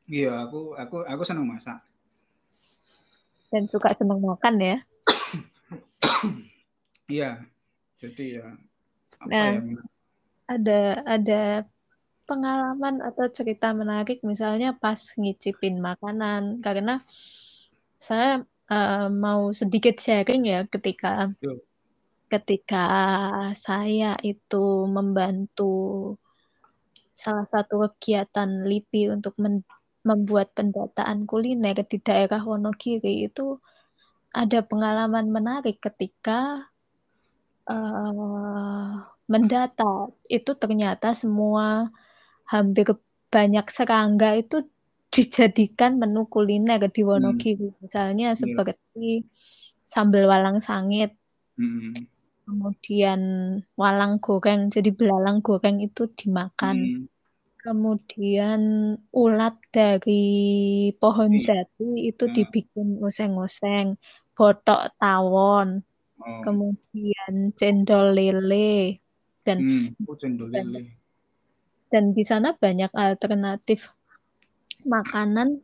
[0.09, 1.81] Iya, aku aku aku senang masak.
[3.49, 4.77] Dan suka senang makan ya?
[7.09, 7.41] Iya.
[7.97, 8.53] Jadi ya
[9.19, 9.67] apa nah, yang
[10.47, 11.41] ada ada
[12.23, 17.03] pengalaman atau cerita menarik misalnya pas ngicipin makanan karena
[17.99, 21.59] saya uh, mau sedikit sharing ya ketika Yo.
[22.29, 22.85] ketika
[23.57, 26.15] saya itu membantu
[27.11, 29.65] salah satu kegiatan LIPI untuk men
[29.99, 33.59] membuat pendataan kuliner di daerah Wonogiri itu
[34.31, 36.71] ada pengalaman menarik ketika
[37.67, 38.93] uh,
[39.27, 41.91] mendata itu ternyata semua
[42.47, 42.95] hampir
[43.29, 44.65] banyak serangga itu
[45.09, 47.73] dijadikan menu kuliner di Wonogiri.
[47.73, 47.77] Hmm.
[47.81, 48.37] Misalnya iya.
[48.37, 49.25] seperti
[49.85, 51.17] sambal walang sangit.
[51.57, 51.97] Hmm.
[52.45, 53.21] Kemudian
[53.77, 56.77] walang goreng, jadi belalang goreng itu dimakan.
[56.77, 57.05] Hmm.
[57.59, 58.61] Kemudian
[59.11, 60.25] ulat dari
[60.95, 61.65] pohon iya.
[61.67, 62.33] jati itu hmm.
[62.33, 63.97] dibikin oseng-oseng.
[64.33, 65.83] Botok tawon.
[66.19, 66.41] Oh.
[66.43, 68.99] Kemudian cendol lele
[69.43, 70.95] dan hmm, oh, cendol lele.
[71.89, 73.89] Dan, di sana banyak alternatif
[74.85, 75.59] makanan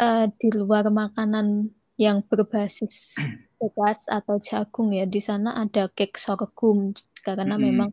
[0.00, 3.16] uh, di luar makanan yang berbasis
[3.60, 5.08] beras atau jagung ya.
[5.08, 6.92] Di sana ada cake sorghum
[7.24, 7.64] karena hmm.
[7.64, 7.90] memang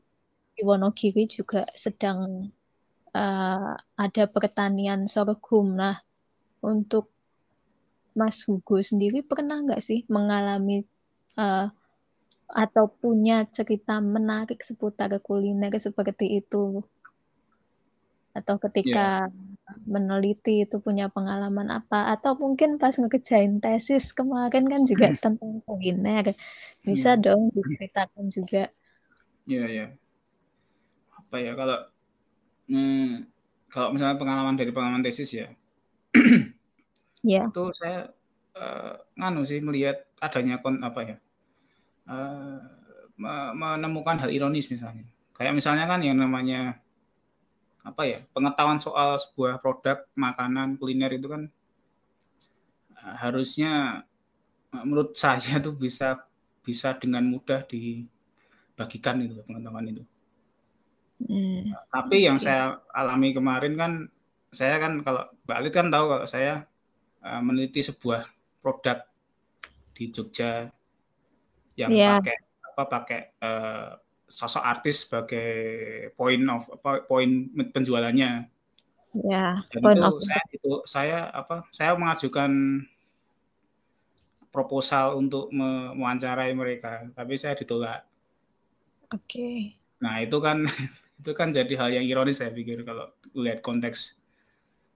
[0.54, 2.52] di Wonogiri juga sedang
[3.15, 5.80] uh, ada pertanian sorghum.
[5.80, 5.97] Nah,
[6.63, 7.10] untuk
[8.13, 10.86] Mas Hugo sendiri pernah nggak sih mengalami
[11.36, 11.65] uh,
[12.54, 16.86] atau punya cerita menarik seputar kuliner seperti itu
[18.34, 19.53] atau ketika yeah.
[19.88, 26.36] Meneliti itu punya pengalaman apa atau mungkin pas ngekerjain tesis kemarin kan juga tentang kuliner
[26.84, 27.21] bisa hmm.
[27.23, 28.69] dong diceritakan juga
[29.47, 29.89] ya yeah, ya yeah.
[31.15, 31.80] apa ya kalau
[32.67, 33.12] hmm,
[33.71, 35.47] kalau misalnya pengalaman dari pengalaman tesis ya
[37.23, 37.47] yeah.
[37.52, 38.12] itu saya
[38.60, 41.15] uh, nganu sih melihat adanya kon apa ya
[42.12, 42.60] uh,
[43.17, 45.06] menemukan hal ironis misalnya.
[45.34, 46.83] Kayak misalnya kan yang namanya
[47.84, 51.52] apa ya pengetahuan soal sebuah produk makanan kuliner itu kan
[52.96, 54.04] uh, harusnya
[54.72, 56.24] uh, menurut saya tuh bisa
[56.63, 60.04] bisa dengan mudah dibagikan itu pengetahuan itu.
[61.24, 61.72] Hmm.
[61.88, 64.12] tapi yang saya alami kemarin kan
[64.52, 66.67] saya kan kalau Mbak Alit kan tahu kalau saya
[67.24, 68.28] uh, meneliti sebuah
[68.60, 69.08] produk
[69.96, 70.67] di Jogja
[71.80, 72.19] yang yeah.
[72.19, 72.38] pakai
[72.74, 74.03] apa pakai uh,
[74.34, 75.50] sosok artis sebagai
[76.17, 78.50] point of apa poin penjualannya.
[79.13, 80.26] Ya, Dan point itu of...
[80.26, 82.50] saya itu saya apa saya mengajukan
[84.50, 88.02] proposal untuk mewawancarai mereka, tapi saya ditolak.
[89.13, 89.22] Oke.
[89.30, 89.58] Okay.
[90.02, 90.65] Nah, itu kan
[91.22, 94.17] itu kan jadi hal yang ironis saya pikir kalau lihat konteks.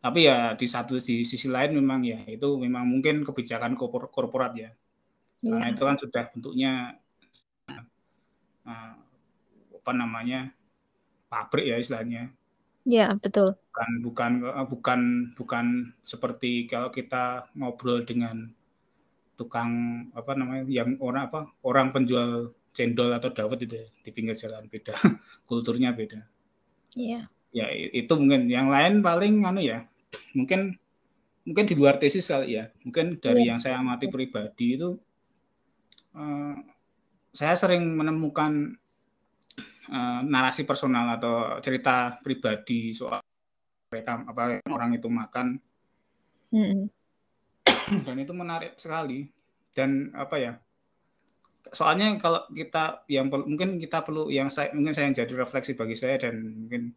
[0.02, 4.73] Tapi ya di satu di sisi lain memang ya itu memang mungkin kebijakan korporat ya.
[5.45, 5.73] Karena yeah.
[5.73, 6.73] itu kan sudah bentuknya
[8.65, 9.07] uh,
[9.88, 10.52] apa namanya
[11.32, 12.36] pabrik ya istilahnya.
[12.84, 13.56] Ya betul.
[13.71, 14.32] Bukan bukan
[14.67, 15.02] bukan
[15.39, 15.65] bukan
[16.04, 18.52] seperti kalau kita ngobrol dengan
[19.39, 19.71] tukang
[20.12, 24.67] apa namanya yang orang apa orang penjual cendol atau dawet itu ya, di pinggir jalan
[24.67, 24.91] beda
[25.47, 26.19] kulturnya beda.
[27.00, 27.32] Iya.
[27.56, 29.88] Ya itu mungkin yang lain paling anu ya
[30.36, 30.76] mungkin
[31.47, 33.56] mungkin di luar tesis kali ya mungkin dari ya.
[33.56, 35.00] yang saya amati pribadi itu
[36.12, 36.60] uh,
[37.32, 38.76] saya sering menemukan
[39.91, 43.19] uh, narasi personal atau cerita pribadi soal
[43.91, 45.60] mereka apa orang itu makan.
[46.52, 46.89] Mm
[47.88, 49.32] dan itu menarik sekali.
[49.71, 50.60] Dan apa ya
[51.71, 55.95] soalnya kalau kita yang mungkin kita perlu yang saya mungkin saya yang jadi refleksi bagi
[56.00, 56.95] saya dan mungkin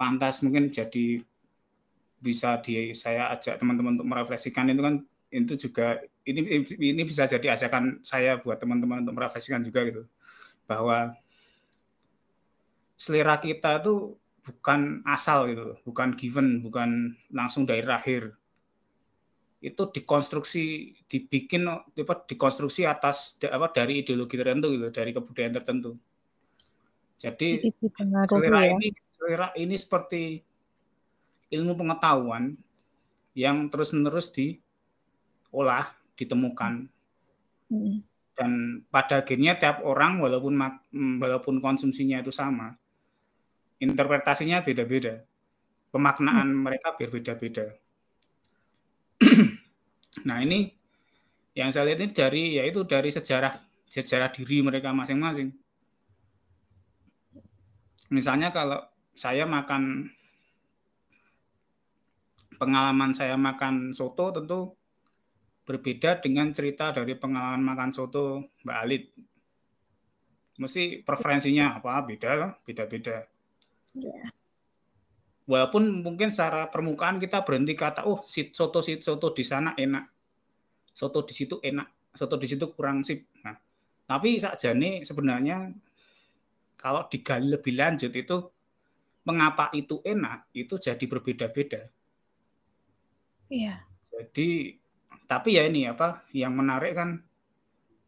[0.00, 1.20] pantas mungkin jadi
[2.22, 4.94] bisa di saya ajak teman-teman untuk merefleksikan itu kan
[5.32, 5.98] itu juga
[6.28, 10.02] ini ini bisa jadi ajakan saya buat teman-teman untuk merefleksikan juga gitu.
[10.68, 11.16] Bahwa
[13.02, 14.14] selera kita itu
[14.46, 18.30] bukan asal gitu bukan given bukan langsung dari lahir
[19.62, 25.98] itu dikonstruksi dibikin apa dikonstruksi atas apa dari ideologi tertentu gitu dari kebudayaan tertentu
[27.18, 27.58] jadi
[28.26, 28.74] selera ya.
[28.74, 30.42] ini selera ini seperti
[31.54, 32.54] ilmu pengetahuan
[33.34, 36.90] yang terus menerus diolah ditemukan
[37.70, 37.98] hmm.
[38.34, 40.54] dan pada akhirnya tiap orang walaupun
[41.22, 42.81] walaupun konsumsinya itu sama
[43.82, 45.26] interpretasinya beda-beda
[45.90, 46.62] pemaknaan hmm.
[46.62, 47.74] mereka berbeda-beda
[50.28, 50.70] nah ini
[51.52, 53.52] yang saya lihat ini dari yaitu dari sejarah
[53.92, 55.52] sejarah diri mereka masing-masing.
[58.08, 58.80] Misalnya kalau
[59.12, 60.08] saya makan
[62.56, 64.72] pengalaman saya makan soto tentu
[65.68, 69.04] berbeda dengan cerita dari pengalaman makan soto Mbak Alit.
[70.56, 73.28] Mesti preferensinya apa beda, beda-beda.
[73.94, 74.32] Yeah
[75.46, 80.04] walaupun mungkin secara permukaan kita berhenti kata oh sit soto sit soto di sana enak.
[80.92, 82.14] Soto di situ enak.
[82.14, 83.26] Soto di situ kurang sip.
[83.42, 83.56] Nah
[84.06, 85.72] tapi saja nih sebenarnya
[86.80, 88.36] kalau digali lebih lanjut itu
[89.22, 91.90] mengapa itu enak itu jadi berbeda-beda.
[93.50, 93.82] Iya.
[94.10, 94.78] Jadi
[95.26, 97.10] tapi ya ini apa yang menarik kan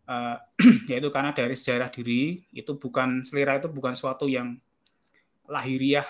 [0.09, 0.37] uh,
[0.91, 4.59] yaitu karena dari sejarah diri itu bukan selera itu bukan suatu yang
[5.49, 6.07] lahiriah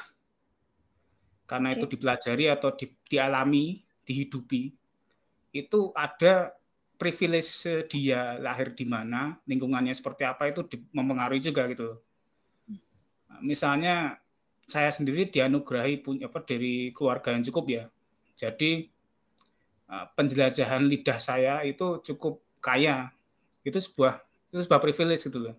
[1.45, 1.77] karena okay.
[1.81, 4.73] itu dipelajari atau di, dialami, dihidupi,
[5.53, 6.57] itu ada
[6.97, 10.65] privilege dia lahir di mana, lingkungannya seperti apa itu
[10.97, 12.01] mempengaruhi juga gitu.
[13.45, 14.17] Misalnya
[14.65, 17.85] saya sendiri dianugerahi punya apa dari keluarga yang cukup ya.
[18.35, 18.89] Jadi
[19.91, 23.13] eh, penjelajahan lidah saya itu cukup kaya.
[23.61, 25.57] Itu sebuah itu sebuah privilege gitu loh.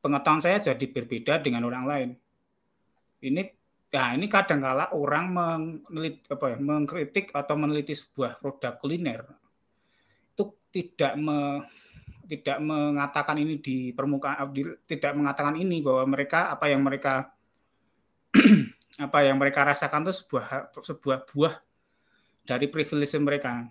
[0.00, 2.10] Pengetahuan saya jadi berbeda dengan orang lain.
[3.22, 9.20] Ini Nah, ini kadang kala orang meneliti, apa ya, mengkritik atau meneliti sebuah produk kuliner
[10.32, 11.60] itu tidak me,
[12.24, 17.36] tidak mengatakan ini di permukaan di, tidak mengatakan ini bahwa mereka apa yang mereka
[19.06, 21.54] apa yang mereka rasakan itu sebuah sebuah buah
[22.48, 23.68] dari privilege mereka.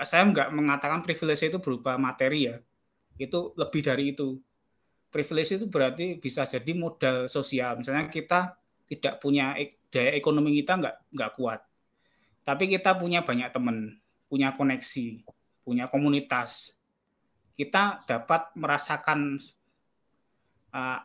[0.00, 2.56] Saya enggak mengatakan privilege itu berupa materi ya.
[3.20, 4.40] Itu lebih dari itu
[5.08, 7.80] privilege itu berarti bisa jadi modal sosial.
[7.80, 8.56] Misalnya kita
[8.88, 9.56] tidak punya
[9.92, 11.60] daya ekonomi kita nggak nggak kuat,
[12.44, 15.20] tapi kita punya banyak teman, punya koneksi,
[15.64, 16.80] punya komunitas,
[17.52, 19.36] kita dapat merasakan
[20.72, 21.00] uh,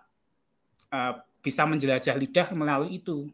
[0.94, 1.14] uh,
[1.44, 3.28] bisa menjelajah lidah melalui itu.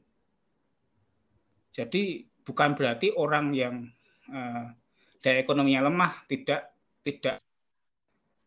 [1.69, 3.85] Jadi bukan berarti orang yang
[4.33, 4.73] uh,
[5.21, 6.73] daya ekonominya lemah tidak
[7.05, 7.37] tidak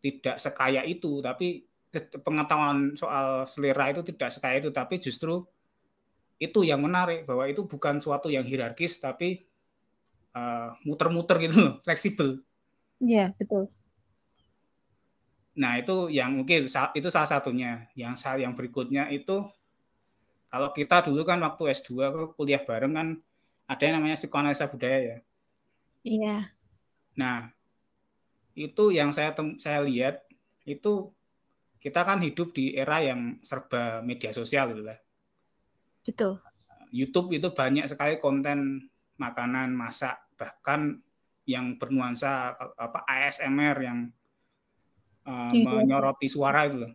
[0.03, 1.63] tidak sekaya itu, tapi
[2.25, 5.45] pengetahuan soal selera itu tidak sekaya itu, tapi justru
[6.41, 9.45] itu yang menarik bahwa itu bukan suatu yang hierarkis, tapi
[10.35, 12.41] uh, muter-muter gitu loh, fleksibel.
[13.03, 13.69] Iya betul.
[15.59, 17.91] Nah itu yang mungkin itu salah satunya.
[17.93, 19.45] Yang yang berikutnya itu
[20.49, 23.09] kalau kita dulu kan waktu S2 kuliah bareng kan
[23.69, 25.19] ada yang namanya psikoanalisa budaya ya.
[26.05, 26.37] Iya.
[27.17, 27.53] Nah
[28.53, 30.25] itu yang saya saya lihat
[30.69, 31.09] itu
[31.83, 34.99] kita kan hidup di era yang serba media sosial gitu lah.
[36.07, 36.39] Betul.
[36.95, 38.87] YouTube itu banyak sekali konten
[39.19, 41.03] makanan, masak, bahkan
[41.43, 43.99] yang bernuansa apa ASMR yang
[45.27, 46.95] uh, menyoroti suara itu loh.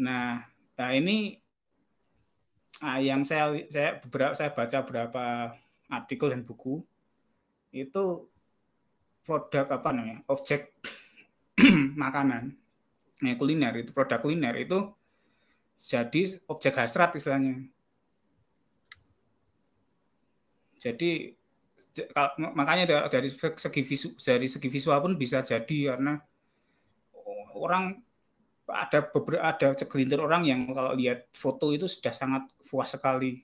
[0.00, 0.40] Nah,
[0.72, 1.36] nah ini
[2.80, 5.24] uh, yang saya saya beberapa saya baca beberapa
[5.92, 6.80] artikel dan buku
[7.76, 8.04] itu
[9.20, 10.72] produk apa namanya objek
[12.04, 12.54] makanan,
[13.22, 14.90] eh, kuliner itu produk kuliner itu
[15.76, 17.66] jadi objek hasrat istilahnya.
[20.78, 21.34] Jadi
[22.54, 26.18] makanya dari segi visu, dari segi visual pun bisa jadi karena
[27.54, 27.98] orang
[28.72, 33.42] ada beberapa ada segelintir orang yang kalau lihat foto itu sudah sangat puas sekali.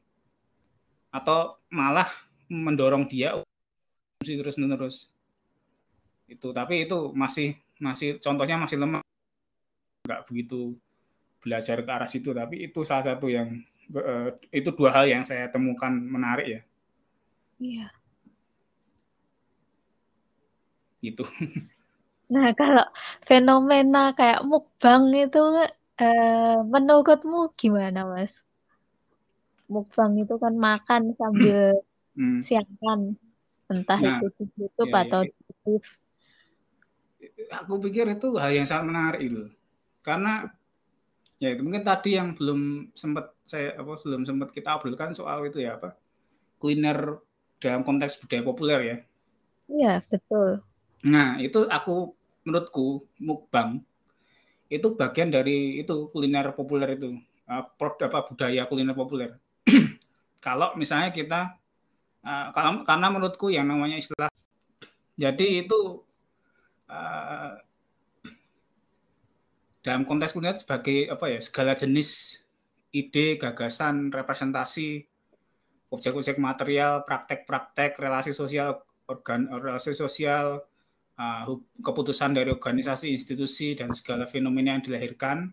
[1.14, 2.06] Atau malah
[2.48, 3.36] mendorong dia
[4.18, 5.14] terus menerus
[6.28, 9.02] itu tapi itu masih masih contohnya masih lemah.
[10.06, 10.78] Nggak begitu
[11.38, 13.62] belajar ke arah situ tapi itu salah satu yang
[13.94, 16.60] eh, itu dua hal yang saya temukan menarik ya.
[17.58, 17.86] Iya.
[21.02, 21.24] Itu
[22.34, 22.84] nah kalau
[23.24, 25.40] fenomena kayak mukbang itu
[25.96, 28.42] eh, menurutmu gimana mas?
[29.68, 31.80] Mukbang itu kan makan sambil
[32.16, 32.40] hmm.
[32.42, 33.14] siangkan
[33.68, 35.28] entah nah, itu di YouTube ya, atau ya.
[35.28, 35.72] di
[37.50, 39.42] aku pikir itu hal yang sangat menarik itu
[40.02, 40.46] karena
[41.38, 45.62] ya itu mungkin tadi yang belum sempat saya apa belum sempat kita obrolkan soal itu
[45.62, 45.94] ya apa
[46.58, 47.22] kuliner
[47.58, 48.96] dalam konteks budaya populer ya.
[49.68, 50.62] Iya betul.
[51.06, 52.14] Nah itu aku
[52.46, 53.82] menurutku mukbang
[54.68, 57.18] itu bagian dari itu kuliner populer itu.
[57.78, 59.38] Produk apa budaya kuliner populer.
[60.44, 61.58] Kalau misalnya kita
[62.22, 64.30] uh, kalau karena menurutku yang namanya istilah
[65.18, 66.06] jadi itu
[66.88, 67.52] uh,
[69.84, 72.42] dalam konteks kuliner sebagai apa ya segala jenis
[72.92, 75.04] ide, gagasan, representasi,
[75.92, 80.64] objek-objek material, praktek-praktek, relasi sosial, organ relasi sosial,
[81.16, 81.42] uh,
[81.80, 85.52] keputusan dari organisasi, institusi dan segala fenomena yang dilahirkan,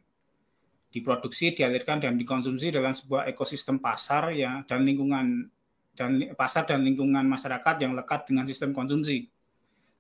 [0.91, 5.52] diproduksi, dialirkan dan dikonsumsi dalam sebuah ekosistem pasar ya dan lingkungan
[5.95, 9.28] dan pasar dan lingkungan masyarakat yang lekat dengan sistem konsumsi.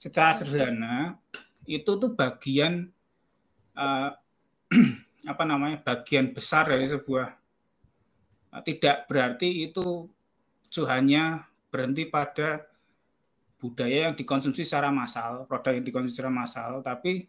[0.05, 1.17] Secara sederhana,
[1.65, 2.93] itu tuh bagian
[3.73, 4.13] uh,
[5.31, 7.33] apa namanya bagian besar dari sebuah
[8.53, 10.05] eh, tidak berarti itu
[10.85, 12.69] hanya berhenti pada
[13.57, 17.25] budaya yang dikonsumsi secara massal, produk yang dikonsumsi secara massal, tapi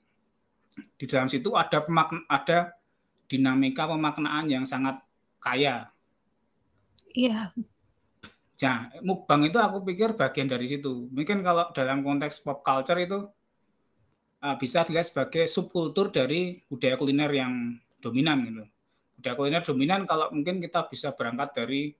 [1.01, 2.77] di dalam situ ada pemakna, ada
[3.25, 5.01] dinamika pemaknaan yang sangat
[5.41, 5.89] kaya.
[7.17, 7.57] Iya.
[8.57, 11.12] Nah, mukbang itu aku pikir bagian dari situ.
[11.12, 13.29] Mungkin kalau dalam konteks pop culture itu
[14.40, 18.64] uh, bisa dilihat sebagai subkultur dari budaya kuliner yang dominan gitu.
[19.21, 21.92] Budaya kuliner dominan kalau mungkin kita bisa berangkat dari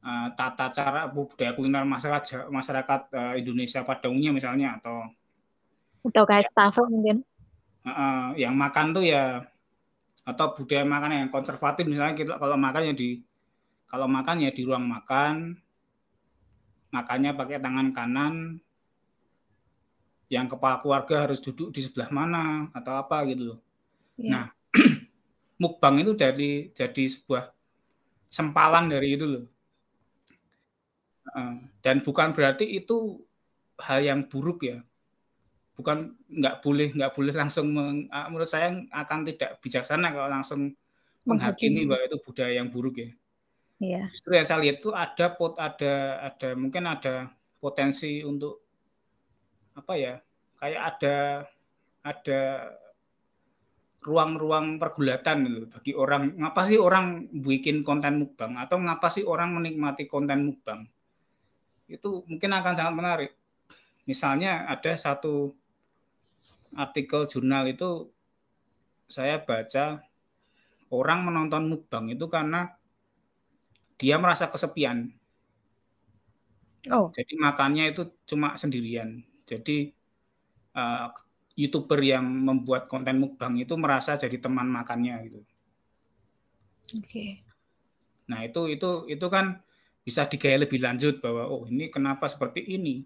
[0.00, 5.04] uh, tata cara budaya kuliner masyarakat masyarakat uh, Indonesia pada umumnya misalnya atau
[6.08, 7.16] atau kayak ya, mungkin.
[7.84, 9.44] Uh, yang makan tuh ya
[10.24, 13.20] atau budaya makan yang konservatif misalnya kita kalau makan ya di
[13.88, 15.56] kalau makan ya di ruang makan
[16.92, 18.34] makannya pakai tangan kanan
[20.28, 23.60] yang kepala keluarga harus duduk di sebelah mana atau apa gitu loh.
[24.20, 24.28] Yeah.
[24.28, 24.44] Nah,
[25.62, 27.48] mukbang itu dari jadi sebuah
[28.28, 29.44] sempalan dari itu loh.
[31.80, 33.24] Dan bukan berarti itu
[33.80, 34.84] hal yang buruk ya.
[35.76, 40.76] Bukan nggak boleh nggak boleh langsung meng, menurut saya akan tidak bijaksana kalau langsung
[41.24, 43.10] menghakimi bahwa itu budaya yang buruk ya.
[43.78, 44.10] Iya.
[44.10, 47.30] Justru yang saya lihat itu ada pot ada ada mungkin ada
[47.62, 48.66] potensi untuk
[49.78, 50.14] apa ya
[50.58, 51.16] kayak ada
[52.02, 52.40] ada
[54.02, 56.38] ruang-ruang pergulatan gitu bagi orang.
[56.38, 58.54] Ngapa sih orang bikin konten mukbang?
[58.58, 60.86] Atau ngapa sih orang menikmati konten mukbang?
[61.90, 63.32] Itu mungkin akan sangat menarik.
[64.06, 65.52] Misalnya ada satu
[66.78, 68.08] artikel jurnal itu
[69.08, 70.04] saya baca
[70.92, 72.77] orang menonton mukbang itu karena
[73.98, 75.10] dia merasa kesepian.
[76.88, 77.10] Oh.
[77.10, 79.20] Jadi makannya itu cuma sendirian.
[79.44, 79.90] Jadi
[80.78, 81.10] uh,
[81.58, 85.40] youtuber yang membuat konten mukbang itu merasa jadi teman makannya gitu.
[86.94, 87.02] Oke.
[87.02, 87.30] Okay.
[88.30, 89.58] Nah itu itu itu kan
[90.06, 93.02] bisa digaya lebih lanjut bahwa oh ini kenapa seperti ini.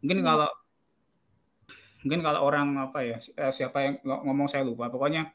[0.00, 0.26] Mungkin hmm.
[0.26, 0.50] kalau
[2.02, 5.26] mungkin kalau orang apa ya eh, siapa yang ngomong saya lupa pokoknya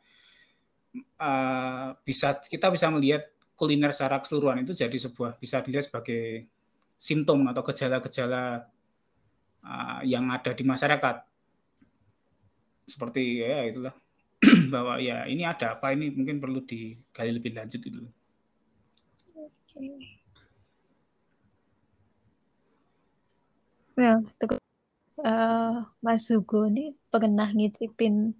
[1.19, 3.27] uh, bisa kita bisa melihat
[3.62, 6.49] kuliner secara keseluruhan itu jadi sebuah bisa dilihat sebagai
[6.97, 8.66] simptom atau gejala-gejala
[9.62, 11.22] uh, yang ada di masyarakat.
[12.89, 13.93] Seperti ya itulah.
[14.74, 18.01] Bahwa ya ini ada apa ini mungkin perlu digali lebih lanjut itu.
[23.93, 24.26] Well,
[25.22, 28.34] uh, Mas Hugo ini pernah ngicipin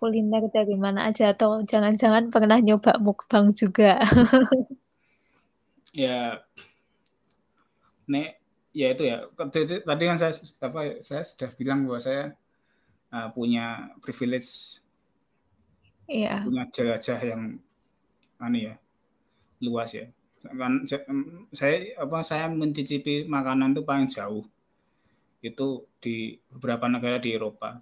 [0.00, 4.00] kuliner dari mana aja atau jangan-jangan pernah nyoba mukbang juga?
[5.92, 6.40] ya,
[8.08, 8.40] nek
[8.70, 9.26] ya itu ya
[9.82, 10.32] tadi kan saya
[10.62, 12.38] apa saya sudah bilang bahwa saya
[13.10, 14.82] uh, punya privilege
[16.10, 16.42] Iya.
[16.42, 17.42] punya jelajah yang
[18.42, 18.74] aneh ya
[19.62, 20.10] luas ya
[20.42, 20.82] kan
[21.54, 24.42] saya apa saya mencicipi makanan itu paling jauh
[25.38, 27.78] itu di beberapa negara di Eropa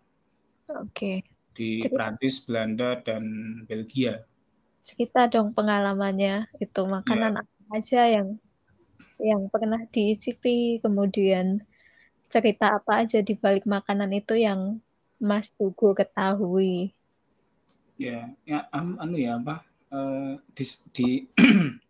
[0.69, 1.25] Oke.
[1.59, 3.22] Di Prancis Belanda dan
[3.68, 4.14] Belgia.
[4.98, 6.34] Kita dong pengalamannya.
[6.64, 7.42] Itu makanan Iya.
[7.42, 8.28] apa aja yang
[9.30, 11.46] yang pernah diicipi kemudian
[12.32, 14.61] cerita apa aja di balik makanan itu yang
[15.28, 16.94] Mas Hugo ketahui.
[17.98, 21.09] Ya ya am- anu ya apa eh, di di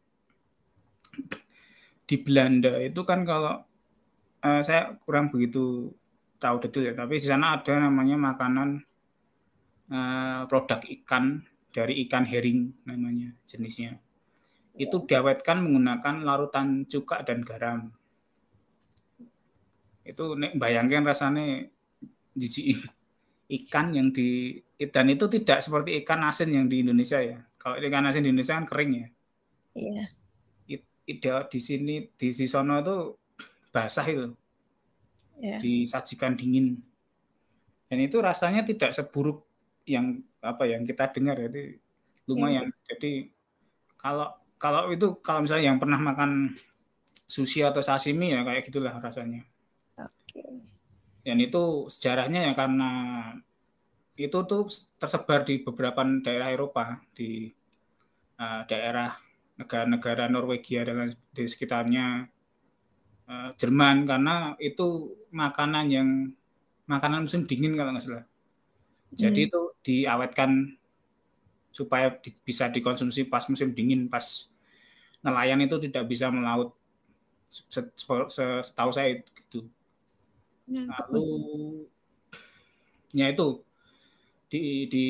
[2.08, 3.60] di Belanda itu kan kalau
[4.46, 5.92] eh, saya kurang begitu
[6.42, 8.68] tahu detail ya tapi di sana ada namanya makanan
[9.92, 13.96] eh, produk ikan dari ikan herring namanya jenisnya
[14.78, 17.90] itu diawetkan menggunakan larutan cuka dan garam
[20.08, 21.68] itu nek bayangkan rasanya
[22.32, 22.78] jijik
[23.60, 27.42] ikan yang di dan itu tidak seperti ikan asin yang di Indonesia ya.
[27.58, 29.08] Kalau ikan asin di Indonesia kan kering ya.
[29.74, 30.04] Iya.
[31.08, 33.16] Ide di sini di Sisono itu
[33.72, 34.28] basah itu,
[35.40, 35.56] Iya.
[35.56, 36.76] disajikan dingin.
[37.88, 39.47] Dan itu rasanya tidak seburuk
[39.88, 41.80] yang apa yang kita dengar jadi
[42.28, 42.68] lumayan.
[42.84, 43.32] Jadi
[43.96, 44.28] kalau
[44.60, 46.52] kalau itu kalau misalnya yang pernah makan
[47.24, 49.42] sushi atau sashimi ya kayak gitulah rasanya.
[49.96, 50.44] Oke.
[51.24, 52.90] Dan itu sejarahnya ya karena
[54.18, 54.66] itu tuh
[54.98, 57.46] tersebar di beberapa daerah Eropa di
[58.40, 59.14] uh, daerah
[59.58, 62.26] negara-negara Norwegia dan di sekitarnya
[63.30, 66.08] uh, Jerman karena itu makanan yang
[66.88, 68.26] makanan musim dingin kalau nggak salah.
[69.12, 69.48] Jadi Hmm.
[69.52, 70.50] itu diawetkan
[71.78, 74.26] supaya di- bisa dikonsumsi pas musim dingin pas
[75.24, 76.70] nelayan itu tidak bisa melaut.
[77.50, 79.68] Se- se- se- Setahu saya gitu.
[80.88, 81.24] Lalu
[83.12, 83.64] ya itu
[84.52, 85.04] di di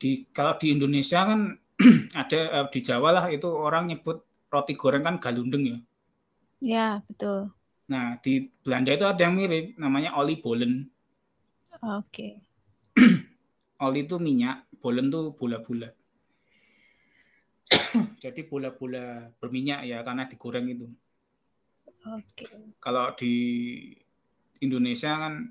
[0.00, 1.40] di kalau di Indonesia kan
[2.20, 4.16] ada eh, di Jawa lah itu orang nyebut
[4.52, 5.76] roti goreng kan galundeng ya.
[6.60, 7.52] Ya, betul.
[7.92, 8.32] Nah, di
[8.64, 10.72] Belanda itu ada yang mirip namanya oli bolen.
[11.82, 12.42] Oke.
[13.82, 15.90] Oli itu minyak, bolen itu bola-bola.
[18.22, 20.86] Jadi bola-bola berminyak ya karena digoreng itu.
[22.06, 22.46] Oke.
[22.78, 23.34] Kalau di
[24.62, 25.50] Indonesia kan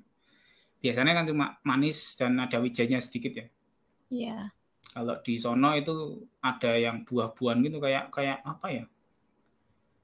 [0.79, 3.45] biasanya kan cuma manis dan ada wijanya sedikit ya.
[4.11, 4.37] Iya.
[4.91, 8.85] Kalau di sono itu ada yang buah-buahan gitu kayak kayak apa ya?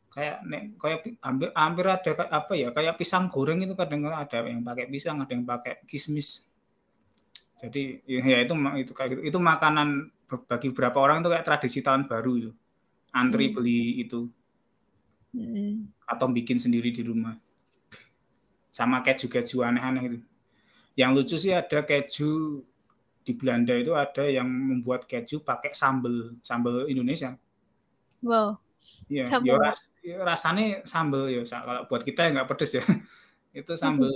[0.07, 2.67] Kayak nek kayak pi- hampir hampir ada kayak apa ya?
[2.71, 6.47] Kayak pisang goreng itu kadang ada yang pakai pisang, ada yang pakai kismis.
[7.57, 8.53] Jadi ya ya itu
[8.83, 9.21] itu kayak gitu.
[9.33, 9.87] Itu makanan
[10.49, 12.51] bagi beberapa orang itu kayak tradisi tahun baru itu.
[13.15, 13.55] Antri Hmm.
[13.55, 14.29] beli itu
[15.35, 15.91] Mm.
[16.07, 17.35] atau bikin sendiri di rumah.
[18.71, 20.19] Sama keju-keju aneh-aneh itu.
[20.99, 22.61] Yang lucu sih ada keju
[23.25, 27.35] di Belanda itu ada yang membuat keju pakai sambal sambal Indonesia.
[28.21, 28.57] Wow.
[29.11, 31.41] Iya, ya ras, ya rasanya sambal ya.
[31.43, 32.83] Kalau buat kita ya nggak pedes ya.
[33.59, 34.13] itu sambal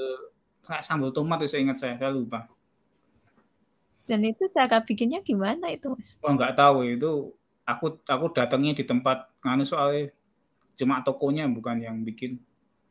[0.65, 2.45] kayak sambal tomat itu saya ingat saya, saya lupa.
[4.09, 6.09] Dan itu cara bikinnya gimana itu, Mas?
[6.25, 7.11] Oh nggak tahu itu
[7.71, 10.03] aku aku datangnya di tempat nganu soalnya
[10.79, 12.31] cuma tokonya bukan yang bikin.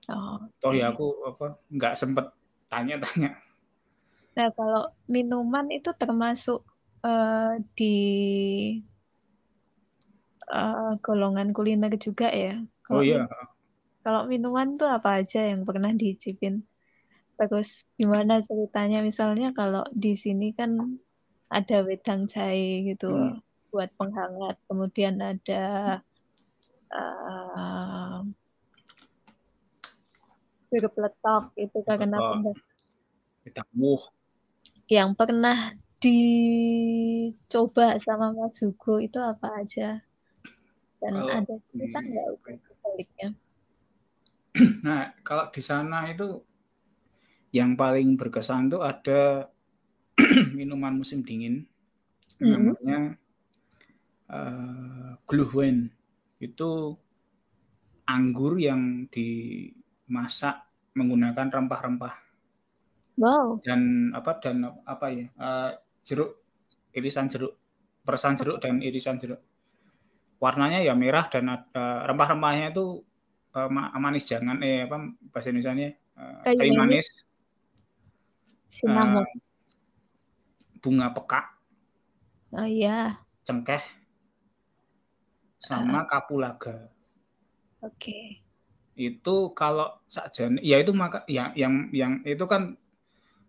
[0.09, 0.51] Oh.
[0.61, 0.93] Toh ya oke.
[0.93, 2.27] aku apa nggak sempet
[2.71, 3.31] tanya-tanya.
[4.37, 4.83] Nah, kalau
[5.15, 6.59] minuman itu termasuk
[7.07, 7.85] eh, di
[10.59, 12.51] eh, golongan kuliner juga ya.
[12.91, 13.31] Oh Kalau iya, min-
[14.05, 16.55] kalau minuman tuh apa aja yang pernah diicipin?
[17.41, 19.01] Terus gimana ceritanya?
[19.01, 20.77] Misalnya kalau di sini kan
[21.49, 23.41] ada wedang jahe gitu Hmm.
[23.73, 24.61] buat penghangat.
[24.69, 25.65] Kemudian ada
[26.93, 28.19] eh
[30.71, 32.21] bir peletok itu karena
[33.43, 34.05] kita muh.
[34.91, 40.05] yang pernah dicoba sama Mas Hugo itu apa aja?
[41.01, 42.29] Dan Kalau ada cerita di- nggak
[42.85, 43.29] baliknya?
[44.87, 46.27] Nah, kalau di sana itu
[47.51, 49.51] yang paling berkesan tuh ada
[50.59, 51.67] minuman musim dingin
[52.41, 52.51] Mhm.
[52.51, 52.99] namanya
[54.31, 55.79] eh Glühwein.
[56.41, 56.97] Itu
[58.09, 60.57] anggur yang dimasak
[60.99, 62.15] menggunakan rempah-rempah
[63.21, 64.57] Wow, dan apa dan
[64.89, 65.71] apa ya eh,
[66.07, 66.31] jeruk
[66.97, 67.53] irisan jeruk
[68.07, 69.41] peresan jeruk dan irisan jeruk
[70.41, 73.05] warnanya ya merah dan ada rempah-rempahnya itu
[73.53, 74.97] eh, ma- manis jangan eh apa
[75.33, 75.93] bahasa Indonesia
[76.45, 77.09] Kayu kayu manis.
[78.79, 79.27] Manis cinnamon.
[79.27, 79.31] eh,
[80.83, 81.47] bunga pekak
[82.51, 83.15] Oh iya,
[83.47, 83.83] cengkeh.
[85.67, 86.91] Sama kapulaga.
[87.83, 88.43] Oke.
[89.01, 92.77] itu kalau saja ya itu maka ya yang yang itu kan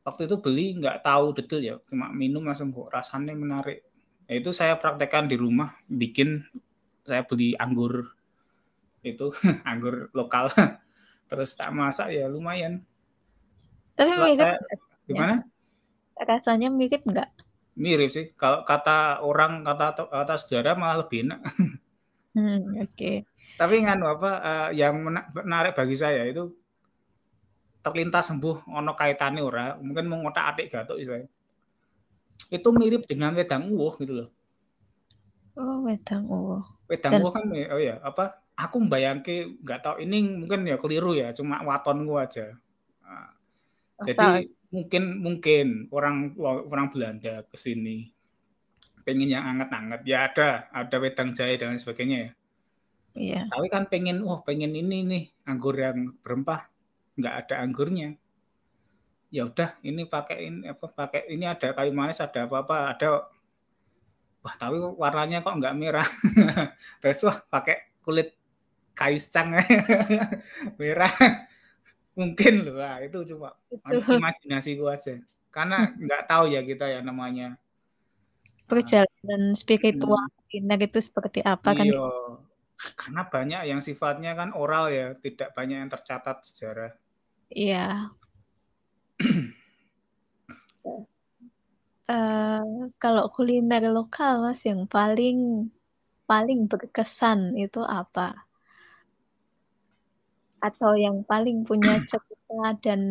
[0.08, 1.76] waktu itu beli nggak tahu detail ya.
[1.90, 3.84] Cuma minum langsung kok rasanya menarik.
[4.30, 6.40] Nah, itu saya praktekkan di rumah bikin
[7.04, 8.16] saya beli anggur
[9.04, 9.28] itu
[9.70, 10.48] anggur lokal.
[11.30, 12.84] Terus tak masak ya lumayan.
[13.98, 14.56] Tapi saya,
[15.06, 15.46] gimana?
[16.18, 17.30] Rasanya mirip nggak?
[17.78, 18.34] Mirip sih.
[18.38, 21.42] Kalau kata orang kata kata saudara malah lebih enak.
[22.32, 22.96] Hmm, oke.
[22.96, 23.28] Okay.
[23.60, 26.48] tapi nganu apa uh, yang menarik bagi saya itu
[27.84, 29.76] terlintas sembuh ono kaitannya ora.
[29.76, 31.28] Mungkin mau ngotak adik gatuk saya.
[32.48, 34.30] Itu mirip dengan wedang uwuh gitu loh.
[35.60, 40.68] Oh wedang uwuh wedang uwuh kan oh ya apa aku membayangke nggak tahu ini mungkin
[40.68, 42.52] ya keliru ya cuma waton gua aja.
[43.00, 43.32] Nah,
[44.04, 48.08] jadi mungkin mungkin orang orang Belanda ke sini
[49.04, 50.02] pengen yang anget-anget.
[50.08, 52.32] Ya ada ada wedang jahe dan sebagainya ya.
[53.12, 53.42] Iya.
[53.52, 56.72] Tapi kan pengen, wah pengen ini nih anggur yang berempah.
[57.20, 58.16] Nggak ada anggurnya.
[59.32, 63.08] Ya udah ini pakai ini apa pakai ini ada kayu manis ada apa apa ada.
[64.42, 66.08] Wah tapi warnanya kok nggak merah?
[67.04, 68.34] Terus wah pakai kulit
[68.96, 69.56] kayu cang
[70.80, 71.14] merah
[72.12, 73.56] mungkin loh wah, itu cuma
[73.88, 75.20] imajinasi gua aja
[75.52, 77.56] karena nggak tahu ya kita ya namanya
[78.68, 80.86] perjalanan spiritual hmm.
[80.88, 82.08] itu seperti apa kan iya.
[82.96, 86.92] karena banyak yang sifatnya kan oral ya tidak banyak yang tercatat sejarah
[87.52, 88.16] Iya.
[92.08, 92.64] uh,
[93.04, 95.68] kalau kuliner lokal Mas yang paling
[96.24, 98.48] paling berkesan itu apa?
[100.62, 103.02] Atau yang paling punya cerita dan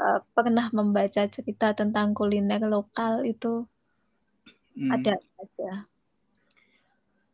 [0.00, 3.68] uh, pernah membaca cerita tentang kuliner lokal itu?
[4.78, 4.94] Hmm.
[4.94, 5.90] ada aja?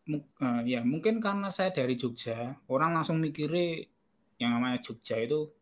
[0.09, 3.85] Uh, ya mungkin karena saya dari Jogja, orang langsung mikirnya
[4.41, 5.53] yang namanya Jogja itu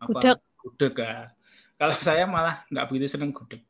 [0.00, 0.40] gudeg.
[0.60, 1.32] Gudeg ya.
[1.76, 3.60] Kalau saya malah nggak begitu seneng gudeg.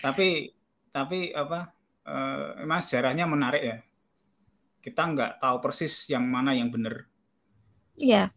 [0.00, 0.52] Tapi
[0.90, 1.72] tapi apa
[2.08, 3.76] eh, emang sejarahnya menarik ya.
[4.80, 7.09] Kita nggak tahu persis yang mana yang benar
[8.00, 8.32] iya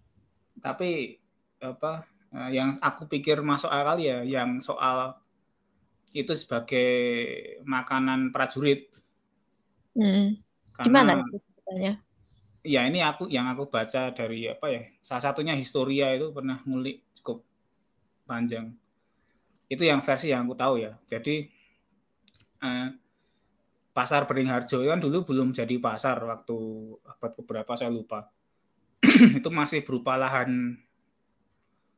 [0.60, 1.18] tapi
[1.64, 2.04] apa
[2.36, 5.16] eh, yang aku pikir masuk akal ya yang soal
[6.14, 6.90] itu sebagai
[7.66, 8.86] makanan prajurit.
[9.98, 10.38] Hmm.
[10.78, 11.94] Karena, Gimana ceritanya?
[12.64, 17.04] ya ini aku yang aku baca dari apa ya salah satunya historia itu pernah ngulik
[17.20, 17.44] cukup
[18.24, 18.72] panjang
[19.68, 21.44] itu yang versi yang aku tahu ya jadi
[22.64, 22.88] eh,
[23.92, 26.58] pasar Beringharjo kan dulu belum jadi pasar waktu
[27.04, 28.32] abad keberapa saya lupa
[29.40, 30.80] itu masih berupa lahan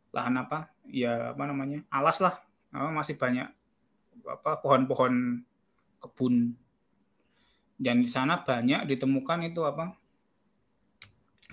[0.10, 2.36] lahan apa ya apa namanya alas lah
[2.74, 3.47] masih banyak
[4.26, 5.43] apa pohon-pohon
[6.01, 6.56] kebun
[7.76, 9.95] dan di sana banyak ditemukan itu apa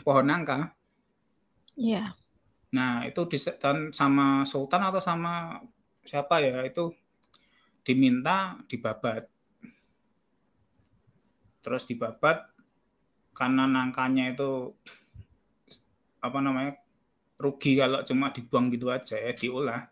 [0.00, 0.72] pohon nangka.
[1.76, 2.16] Iya.
[2.72, 3.28] Nah, itu
[3.60, 5.60] dan sama sultan atau sama
[6.02, 6.94] siapa ya itu
[7.84, 9.28] diminta dibabat.
[11.62, 12.48] Terus dibabat
[13.36, 14.72] karena nangkanya itu
[16.22, 16.78] apa namanya
[17.36, 19.82] rugi kalau cuma dibuang gitu aja ya diolah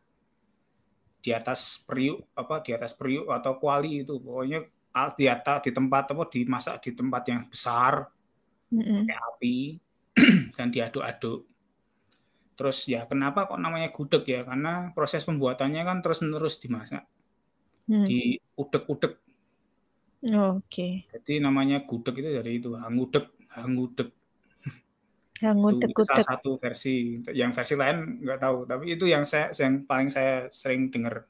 [1.20, 4.64] di atas periuk apa di atas periuk atau kuali itu pokoknya
[5.18, 8.06] di atas di tempat apa dimasak di tempat yang besar
[8.70, 8.98] mm -hmm.
[9.04, 9.56] pakai api
[10.56, 11.46] dan diaduk-aduk.
[12.58, 14.44] Terus ya kenapa kok namanya gudeg ya?
[14.44, 17.08] Karena proses pembuatannya kan terus-menerus dimasak.
[17.88, 18.04] Hmm.
[18.04, 19.14] Di udek-udek.
[20.20, 20.60] Oke.
[20.68, 20.92] Okay.
[21.08, 24.12] Jadi namanya gudeg itu dari itu hangudeg, hangudeg.
[25.40, 27.16] Hangudeg itu salah satu versi.
[27.32, 31.24] Yang versi lain nggak tahu, tapi itu yang saya yang paling saya sering dengar.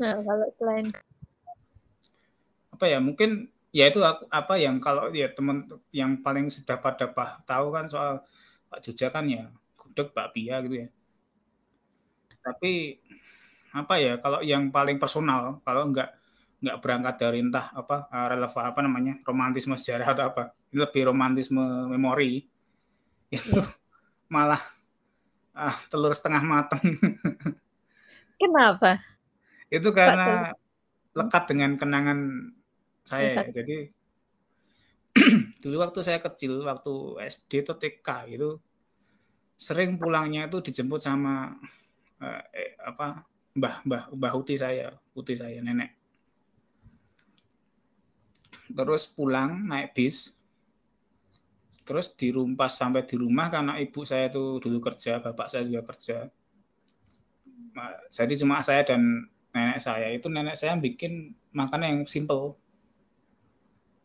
[0.00, 0.88] Nah, kalau selain
[2.74, 7.06] apa ya mungkin ya itu apa yang kalau ya teman yang paling sudah pada
[7.46, 8.24] tahu kan soal
[8.66, 10.88] Pak Jogja kan ya gudeg Pia gitu ya.
[12.42, 12.98] Tapi
[13.74, 16.14] apa ya kalau yang paling personal kalau enggak
[16.64, 20.42] nggak berangkat dari entah apa eh, relevan apa namanya romantisme sejarah atau apa.
[20.72, 21.60] Ini lebih romantisme
[21.92, 22.48] memori.
[23.28, 23.60] Itu
[24.34, 24.60] malah
[25.52, 26.82] ah, telur setengah matang
[28.42, 28.98] kenapa?
[29.68, 30.56] Itu karena
[31.14, 32.18] lekat dengan kenangan
[33.06, 33.44] saya.
[33.46, 33.62] Ya.
[33.62, 33.92] jadi
[35.62, 38.50] dulu waktu saya kecil waktu SD atau TK itu
[39.54, 41.54] sering pulangnya itu dijemput sama
[42.18, 43.22] eh, eh, apa
[43.54, 45.94] mbah mbah mbah uti saya uti saya nenek
[48.70, 50.32] terus pulang naik bis
[51.84, 56.32] terus dirumpas sampai di rumah karena ibu saya itu dulu kerja bapak saya juga kerja
[58.08, 62.56] jadi cuma saya dan nenek saya itu nenek saya bikin makanan yang simple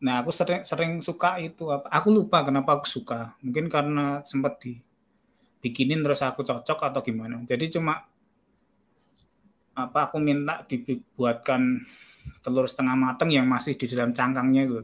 [0.00, 1.84] Nah, aku sering sering suka itu apa?
[1.92, 3.36] Aku lupa kenapa aku suka.
[3.44, 4.80] Mungkin karena sempat di
[5.60, 7.36] bikinin terus aku cocok atau gimana.
[7.44, 8.00] Jadi cuma
[9.74, 11.82] apa aku minta dibuatkan
[12.42, 14.80] telur setengah matang yang masih di dalam cangkangnya itu.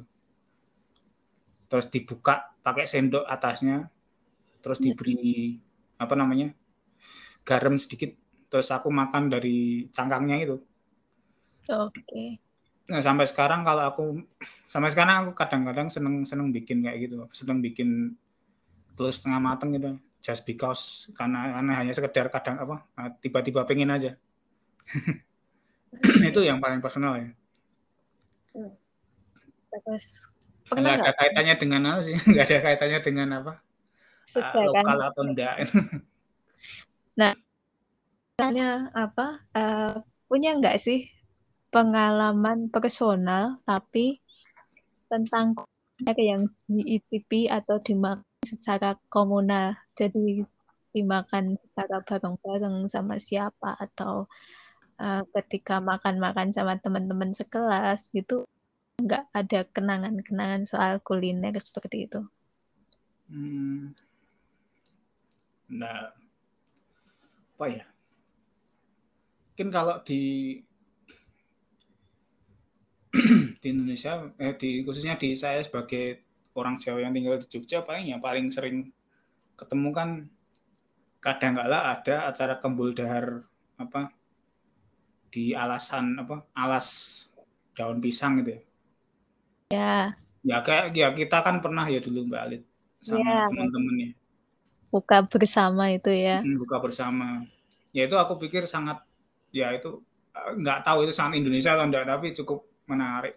[1.66, 3.90] Terus dibuka pakai sendok atasnya,
[4.62, 4.92] terus iya.
[4.92, 5.58] diberi
[5.98, 6.54] apa namanya
[7.42, 8.14] garam sedikit,
[8.50, 10.56] terus aku makan dari cangkangnya itu.
[11.66, 12.02] Oke.
[12.02, 12.28] Okay.
[12.86, 14.04] Nah, sampai sekarang kalau aku
[14.70, 18.14] sampai sekarang aku kadang-kadang seneng seneng bikin kayak gitu, seneng bikin
[18.94, 22.86] telur setengah matang gitu, just because karena karena hanya sekedar kadang apa
[23.18, 24.14] tiba-tiba pengen aja.
[26.30, 27.28] itu yang paling personal ya.
[29.70, 30.28] Terus
[30.66, 32.16] nggak ada kaitannya dengan apa sih?
[32.32, 33.52] Nggak ada kaitannya dengan apa?
[34.34, 35.54] Uh, lokal atau enggak.
[37.20, 37.32] nah,
[38.34, 39.46] tanya apa?
[39.54, 41.06] Uh, punya nggak sih
[41.70, 44.18] pengalaman personal tapi
[45.06, 45.54] tentang
[46.18, 50.44] yang diicipi atau dimakan secara komunal jadi
[50.90, 54.26] dimakan secara bareng-bareng sama siapa atau
[55.00, 58.48] uh, ketika makan-makan sama teman-teman sekelas gitu
[58.96, 62.20] nggak ada kenangan-kenangan soal kuliner seperti itu.
[63.28, 63.92] Hmm.
[65.68, 66.16] Nah,
[67.56, 67.84] apa ya?
[69.52, 70.56] Mungkin kalau di
[73.60, 76.24] di Indonesia eh di khususnya di saya sebagai
[76.56, 78.92] orang Jawa yang tinggal di Jogja paling ya paling sering
[79.56, 80.08] ketemu kan
[81.20, 83.44] kadang kala ada acara kembul dahar
[83.80, 84.12] apa
[85.30, 86.86] di alasan apa alas
[87.76, 88.60] daun pisang gitu ya.
[89.70, 89.94] Ya.
[90.46, 92.62] Ya kayak ya kita kan pernah ya dulu Mbak Alit
[93.02, 93.44] sama ya.
[93.50, 94.10] teman-temannya.
[94.88, 96.40] Buka bersama itu ya.
[96.42, 97.42] buka bersama.
[97.90, 99.02] Ya itu aku pikir sangat
[99.50, 100.00] ya itu
[100.36, 103.34] eh, nggak tahu itu sangat Indonesia atau enggak tapi cukup menarik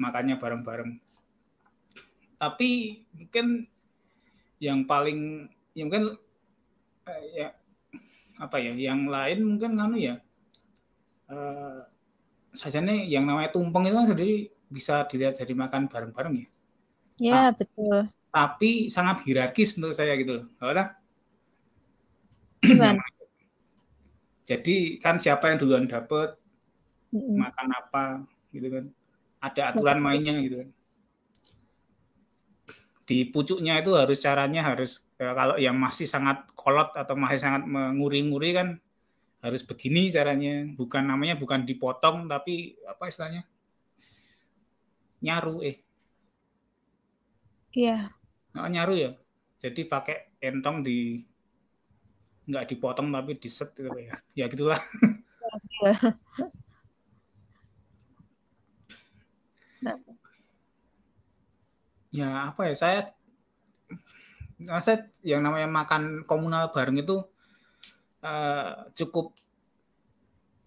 [0.00, 0.96] makanya bareng-bareng
[2.40, 3.68] tapi mungkin
[4.60, 5.44] yang paling
[5.76, 6.16] yang mungkin
[7.04, 7.48] eh, ya
[8.40, 10.16] apa ya yang lain mungkin kanu ya
[11.30, 11.80] eh,
[12.50, 14.30] saja nih yang namanya tumpeng itu kan jadi
[14.70, 16.48] bisa dilihat jadi makan bareng-bareng ya?
[17.20, 17.98] Ya Ta betul.
[18.30, 20.46] tapi sangat hierarkis menurut saya gitu loh.
[24.50, 26.34] Jadi kan siapa yang duluan dapet
[27.14, 27.36] mm -hmm.
[27.38, 28.04] makan apa
[28.50, 28.84] gitu kan.
[29.40, 30.68] Ada aturan mainnya gitu kan.
[33.06, 37.62] Di pucuknya itu harus caranya harus ya, kalau yang masih sangat kolot atau masih sangat
[37.66, 38.68] menguri-nguri kan
[39.40, 40.64] harus begini caranya.
[40.76, 43.42] Bukan namanya bukan dipotong tapi apa istilahnya?
[45.20, 45.76] Nyaru eh.
[47.76, 48.12] Iya.
[48.56, 49.10] Nah, nyaru ya?
[49.60, 51.20] Jadi pakai entong di
[52.50, 54.14] nggak dipotong tapi diset gitu ya.
[54.36, 54.80] Ya gitulah.
[62.10, 62.74] Ya apa ya?
[62.74, 63.00] Saya
[64.82, 67.22] saya yang namanya makan komunal bareng itu
[68.24, 69.32] uh, cukup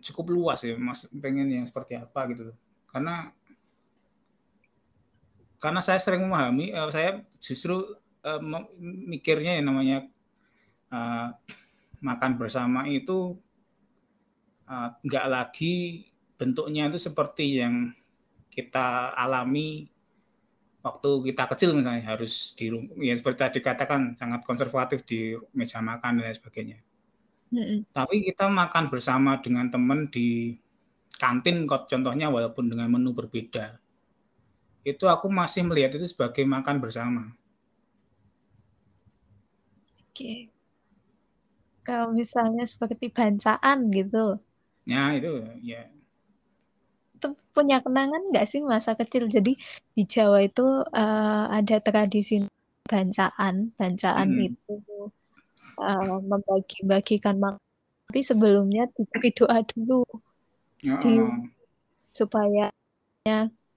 [0.03, 2.51] cukup luas ya mas pengen yang seperti apa gitu
[2.91, 3.31] karena
[5.57, 7.79] karena saya sering memahami uh, saya justru
[8.27, 8.41] uh,
[8.83, 9.97] mikirnya yang namanya
[10.91, 11.31] uh,
[12.03, 13.39] makan bersama itu
[15.03, 17.95] nggak uh, lagi bentuknya itu seperti yang
[18.51, 19.87] kita alami
[20.83, 22.67] waktu kita kecil misalnya harus di
[22.99, 26.77] ya seperti tadi katakan sangat konservatif di meja makan dan lain sebagainya.
[27.93, 30.57] Tapi kita makan bersama dengan teman di
[31.21, 33.77] kantin contohnya walaupun dengan menu berbeda.
[34.83, 37.23] Itu aku masih melihat itu sebagai makan bersama.
[40.09, 40.49] Oke.
[41.83, 44.39] Kalau misalnya seperti bancaan gitu.
[44.83, 45.87] Ya, itu ya
[47.23, 49.31] itu punya kenangan nggak sih masa kecil?
[49.31, 49.55] Jadi
[49.95, 52.43] di Jawa itu uh, ada tradisi
[52.83, 54.47] bancaan, bancaan hmm.
[54.51, 54.73] itu
[55.79, 57.61] uh, membagi-bagikan makan.
[58.09, 60.05] Tapi sebelumnya diberi doa dulu,
[60.85, 61.01] ya.
[61.01, 61.17] di,
[62.13, 62.69] supaya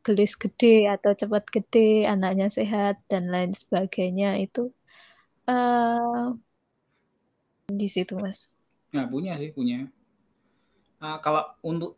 [0.05, 4.69] gelis gede atau cepat gede, anaknya sehat dan lain sebagainya itu
[5.49, 6.37] uh,
[7.71, 8.51] di situ mas.
[8.93, 9.89] Ya punya sih punya.
[11.01, 11.97] Uh, kalau untuk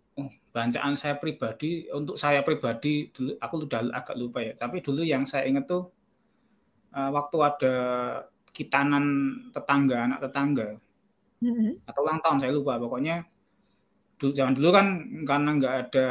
[0.50, 5.22] bacaan saya pribadi untuk saya pribadi dulu aku udah agak lupa ya tapi dulu yang
[5.22, 5.86] saya ingat tuh
[6.98, 7.76] uh, waktu ada
[8.52, 9.04] kitanan
[9.54, 10.68] tetangga anak tetangga
[11.44, 11.88] mm-hmm.
[11.88, 13.22] atau ulang tahun saya lupa pokoknya
[14.18, 14.86] dulu zaman dulu kan
[15.22, 16.08] karena nggak ada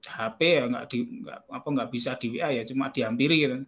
[0.00, 3.58] HP ya nggak di nggak apa nggak bisa di WA ya cuma dihampiri gitu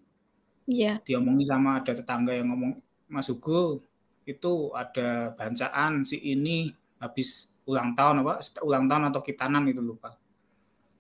[0.62, 1.02] Iya.
[1.02, 1.02] Yeah.
[1.02, 2.78] Diomongin sama ada tetangga yang ngomong
[3.10, 3.82] Mas Hugo
[4.22, 6.70] itu ada bancaan si ini
[7.02, 10.14] habis ulang tahun apa ulang tahun atau kitanan itu lupa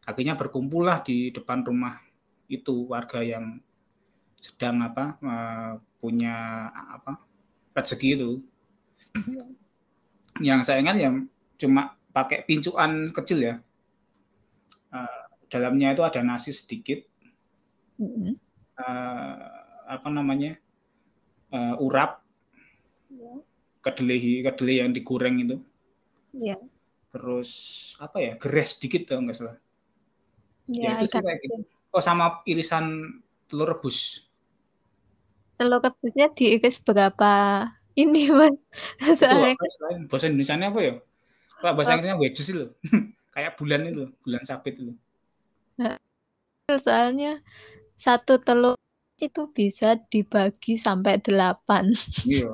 [0.02, 2.02] akhirnya berkumpullah di depan rumah
[2.50, 3.62] itu warga yang
[4.42, 5.22] sedang apa
[6.02, 7.22] punya apa
[7.78, 8.30] rezeki itu.
[10.42, 13.54] Yang saya ingat yang cuma pakai pincuan kecil ya.
[14.90, 17.06] Uh, dalamnya itu ada nasi sedikit.
[18.02, 18.34] Uh,
[19.86, 20.58] apa namanya?
[21.54, 22.26] Uh, urap.
[23.06, 23.46] Yeah.
[23.78, 25.56] Kedelai kedelai yang digoreng itu.
[26.34, 26.58] Yeah.
[27.14, 27.50] Terus
[28.02, 28.34] apa ya?
[28.42, 29.56] Geres sedikit tuh enggak salah.
[30.66, 31.54] Ya, ya itu sih kayak gitu.
[31.92, 34.31] Oh sama irisan telur rebus.
[35.62, 37.30] Telur rebusnya diiris berapa
[37.94, 38.58] ini mas?
[39.14, 39.54] Soalnya...
[40.10, 40.94] bahasa Indonesia apa ya?
[41.62, 42.74] Kalau bahasa Inggrisnya wedges loh.
[43.34, 44.92] kayak bulan itu, bulan sabit itu.
[45.78, 45.94] Nah,
[46.74, 47.38] soalnya
[47.94, 48.74] satu telur
[49.22, 51.94] itu bisa dibagi sampai delapan.
[52.26, 52.50] Iya.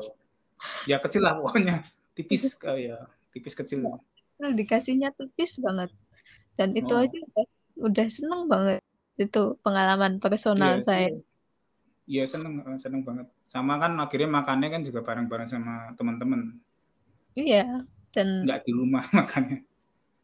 [0.85, 1.81] Ya kecil lah pokoknya.
[2.13, 3.89] Tipis kayak tipis kecil.
[4.37, 5.89] Kecil dikasihnya tipis banget.
[6.61, 7.01] Dan itu oh.
[7.01, 7.17] aja
[7.81, 8.85] udah seneng banget
[9.17, 11.09] itu pengalaman personal iya, saya.
[11.09, 11.28] Iya
[12.25, 13.29] seneng seneng banget.
[13.45, 16.57] Sama kan akhirnya makannya kan juga bareng-bareng sama teman-teman.
[17.37, 19.63] Iya dan nggak di rumah makannya.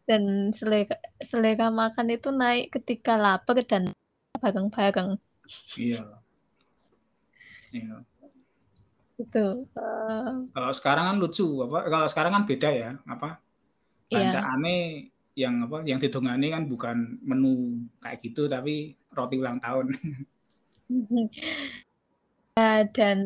[0.04, 3.88] Dan selera selera makan itu naik ketika lapar dan
[4.36, 5.16] bareng-bareng.
[5.80, 6.20] Iya.
[7.72, 8.04] Iya.
[9.16, 9.64] Itu.
[9.72, 10.44] Uh...
[10.52, 11.88] Kalau sekarang kan lucu apa?
[11.88, 13.40] Kalau sekarang kan beda ya apa?
[14.12, 14.76] Bancaannya
[15.08, 19.90] iya yang apa yang didongani kan bukan menu kayak gitu tapi roti ulang tahun.
[22.54, 23.18] Ya, dan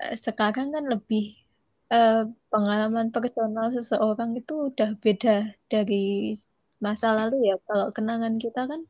[0.00, 1.36] uh, sekarang kan lebih
[1.92, 6.32] uh, pengalaman personal seseorang itu udah beda dari
[6.80, 7.60] masa lalu ya.
[7.68, 8.88] Kalau kenangan kita kan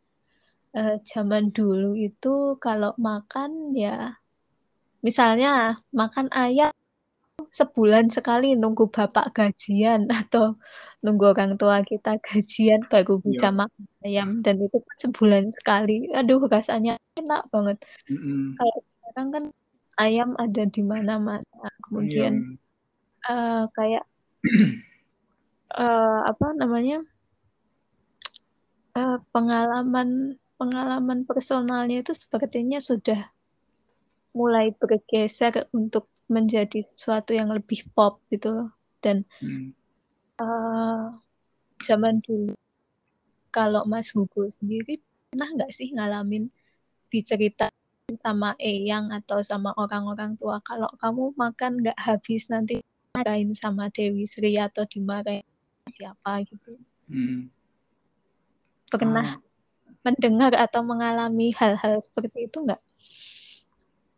[0.78, 4.14] uh, zaman dulu itu kalau makan ya
[5.00, 6.70] misalnya makan ayam
[7.50, 10.58] sebulan sekali nunggu bapak gajian atau
[11.02, 13.56] nunggu orang tua kita gajian baru bisa yeah.
[13.56, 16.10] makan ayam dan itu kan sebulan sekali.
[16.14, 17.78] Aduh rasanya enak banget.
[18.06, 18.44] Mm -hmm.
[18.58, 19.44] Kalau sekarang kan
[20.00, 21.68] ayam ada di mana-mana.
[21.84, 22.56] Kemudian
[23.28, 24.04] uh, kayak
[25.74, 27.04] uh, apa namanya?
[28.90, 33.30] Uh, pengalaman pengalaman personalnya itu sepertinya sudah
[34.34, 38.70] mulai bergeser untuk menjadi sesuatu yang lebih pop gitu
[39.02, 39.74] dan hmm.
[40.38, 41.10] uh,
[41.82, 42.54] zaman dulu
[43.50, 46.46] kalau Mas Hugo sendiri pernah nggak sih ngalamin
[47.10, 47.66] dicerita
[48.14, 52.78] sama Eyang atau sama orang-orang tua kalau kamu makan nggak habis nanti
[53.14, 55.42] marahin sama Dewi Sri atau dimarahin
[55.90, 56.78] siapa gitu
[57.10, 57.50] hmm.
[58.90, 59.42] pernah oh.
[60.06, 62.82] mendengar atau mengalami hal-hal seperti itu nggak?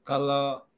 [0.04, 0.71] Kalau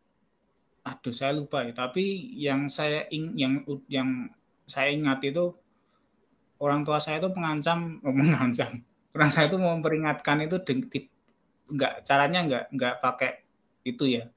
[0.84, 1.72] aduh saya lupa ya.
[1.72, 4.28] Tapi yang saya ing yang yang
[4.68, 5.52] saya ingat itu
[6.60, 10.56] orang tua saya itu mengancam oh, mengancam orang saya itu memperingatkan itu
[11.70, 13.30] enggak caranya enggak enggak pakai
[13.86, 14.28] itu ya.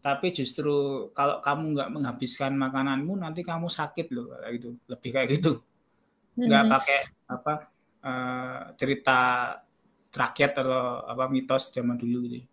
[0.00, 4.68] Tapi justru kalau kamu nggak menghabiskan makananmu nanti kamu sakit loh kayak gitu.
[4.86, 5.52] Lebih kayak gitu.
[6.38, 6.72] Nggak hmm.
[6.72, 7.54] pakai apa
[8.06, 9.18] uh, cerita
[10.14, 12.46] rakyat atau apa mitos zaman dulu gitu.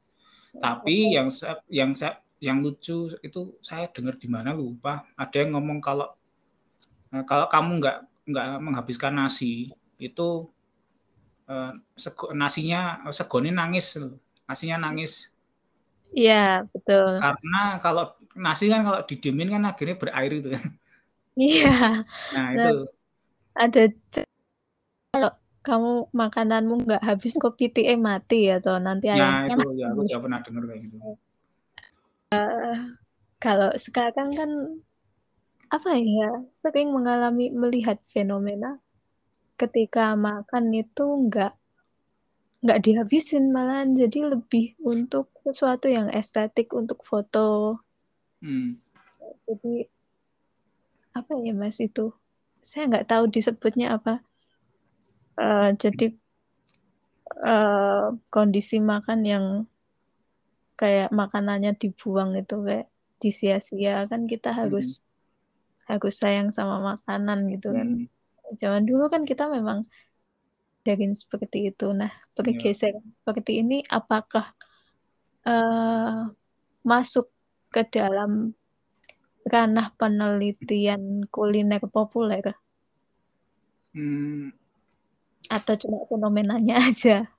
[0.57, 5.08] Tapi yang saya yang saya yang lucu itu saya dengar di mana lupa.
[5.16, 6.12] Ada yang ngomong kalau
[7.16, 10.52] eh, kalau kamu nggak nggak menghabiskan nasi itu
[11.48, 13.96] eh, sego, nasinya segoni nangis
[14.44, 15.32] nasinya nangis.
[16.12, 17.16] Iya betul.
[17.24, 20.52] Karena kalau nasi kan kalau didiemin kan akhirnya berair itu.
[21.34, 22.06] Iya.
[22.36, 22.74] Nah itu.
[23.54, 23.84] ada
[25.14, 25.32] kalau
[25.64, 30.39] kamu makananmu nggak habis kopi teh mati atau nanti nah itu ya aku juga pernah
[30.44, 30.98] dengar kayak gitu
[32.34, 32.98] Uh,
[33.38, 34.52] kalau sekarang kan
[35.74, 38.78] apa ya sering mengalami melihat fenomena
[39.58, 41.54] ketika makan itu nggak
[42.64, 43.92] nggak dihabisin malahan.
[43.94, 47.78] Jadi lebih untuk sesuatu yang estetik untuk foto.
[48.44, 48.76] Hmm.
[49.48, 49.88] jadi
[51.16, 52.12] apa ya mas itu?
[52.60, 54.24] Saya nggak tahu disebutnya apa.
[55.36, 56.16] Uh, jadi
[57.44, 59.46] uh, kondisi makan yang
[60.84, 62.92] kayak makanannya dibuang itu kayak
[63.24, 65.96] disia-sia kan kita harus hmm.
[65.96, 68.04] harus sayang sama makanan gitu kan.
[68.04, 68.12] Hmm.
[68.60, 69.88] Zaman dulu kan kita memang
[70.84, 71.96] dari seperti itu.
[71.96, 73.16] Nah, pergeseran yeah.
[73.16, 74.52] seperti ini apakah
[75.48, 76.28] uh,
[76.84, 77.32] masuk
[77.72, 78.52] ke dalam
[79.48, 82.60] ranah penelitian kuliner populer?
[83.96, 84.52] Hmm.
[85.48, 87.32] Atau cuma fenomenanya aja?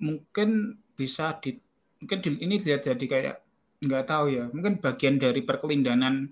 [0.00, 1.56] Mungkin bisa di
[2.00, 3.36] mungkin di, ini dilihat jadi kayak
[3.80, 6.28] nggak tahu ya mungkin bagian dari perkelindanan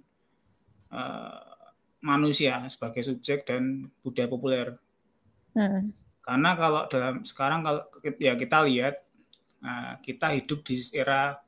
[0.93, 1.41] uh,
[2.05, 4.77] manusia sebagai subjek dan budaya populer
[5.57, 5.89] hmm.
[6.21, 7.89] karena kalau dalam sekarang kalau
[8.21, 9.01] ya kita lihat
[9.65, 11.41] uh, kita hidup di era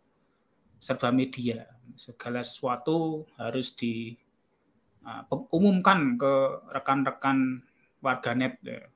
[0.81, 1.69] serba media
[2.01, 6.33] segala sesuatu harus diumumkan uh, ke
[6.73, 7.61] rekan-rekan
[8.01, 8.89] warganet ya.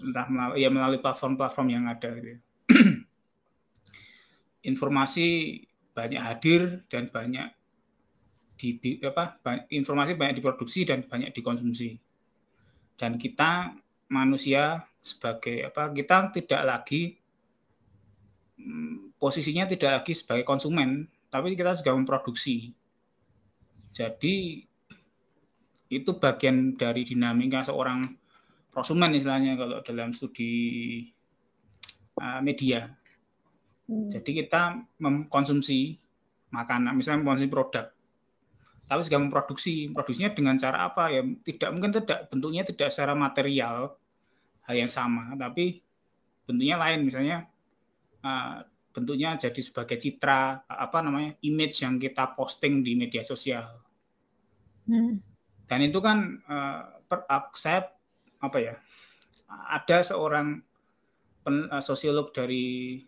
[0.00, 2.40] entah melalui, ya melalui platform-platform yang ada gitu.
[4.60, 5.60] Informasi
[5.96, 7.48] banyak hadir dan banyak
[8.60, 9.40] di apa
[9.72, 11.96] informasi banyak diproduksi dan banyak dikonsumsi
[13.00, 13.72] dan kita
[14.12, 17.16] manusia sebagai apa kita tidak lagi
[18.60, 22.76] mm, posisinya tidak lagi sebagai konsumen tapi kita juga memproduksi
[23.90, 24.60] jadi
[25.90, 28.06] itu bagian dari dinamika seorang
[28.70, 31.02] prosumen istilahnya kalau dalam studi
[32.22, 32.86] uh, media.
[33.90, 34.06] Hmm.
[34.06, 35.98] Jadi kita mengkonsumsi
[36.54, 37.90] makanan, misalnya mengkonsumsi produk,
[38.86, 39.90] tapi juga memproduksi.
[39.90, 41.10] Produksinya dengan cara apa?
[41.10, 43.98] Ya tidak mungkin tidak bentuknya tidak secara material
[44.62, 45.82] hal yang sama, tapi
[46.46, 47.02] bentuknya lain.
[47.02, 47.50] Misalnya
[48.22, 48.62] uh,
[48.94, 53.66] bentuknya jadi sebagai citra apa namanya image yang kita posting di media sosial.
[54.86, 55.18] Hmm.
[55.66, 57.26] Dan itu kan uh, per,
[57.58, 57.90] saya
[58.38, 58.74] apa ya
[59.70, 60.62] ada seorang
[61.42, 62.98] pen, uh, sosiolog dari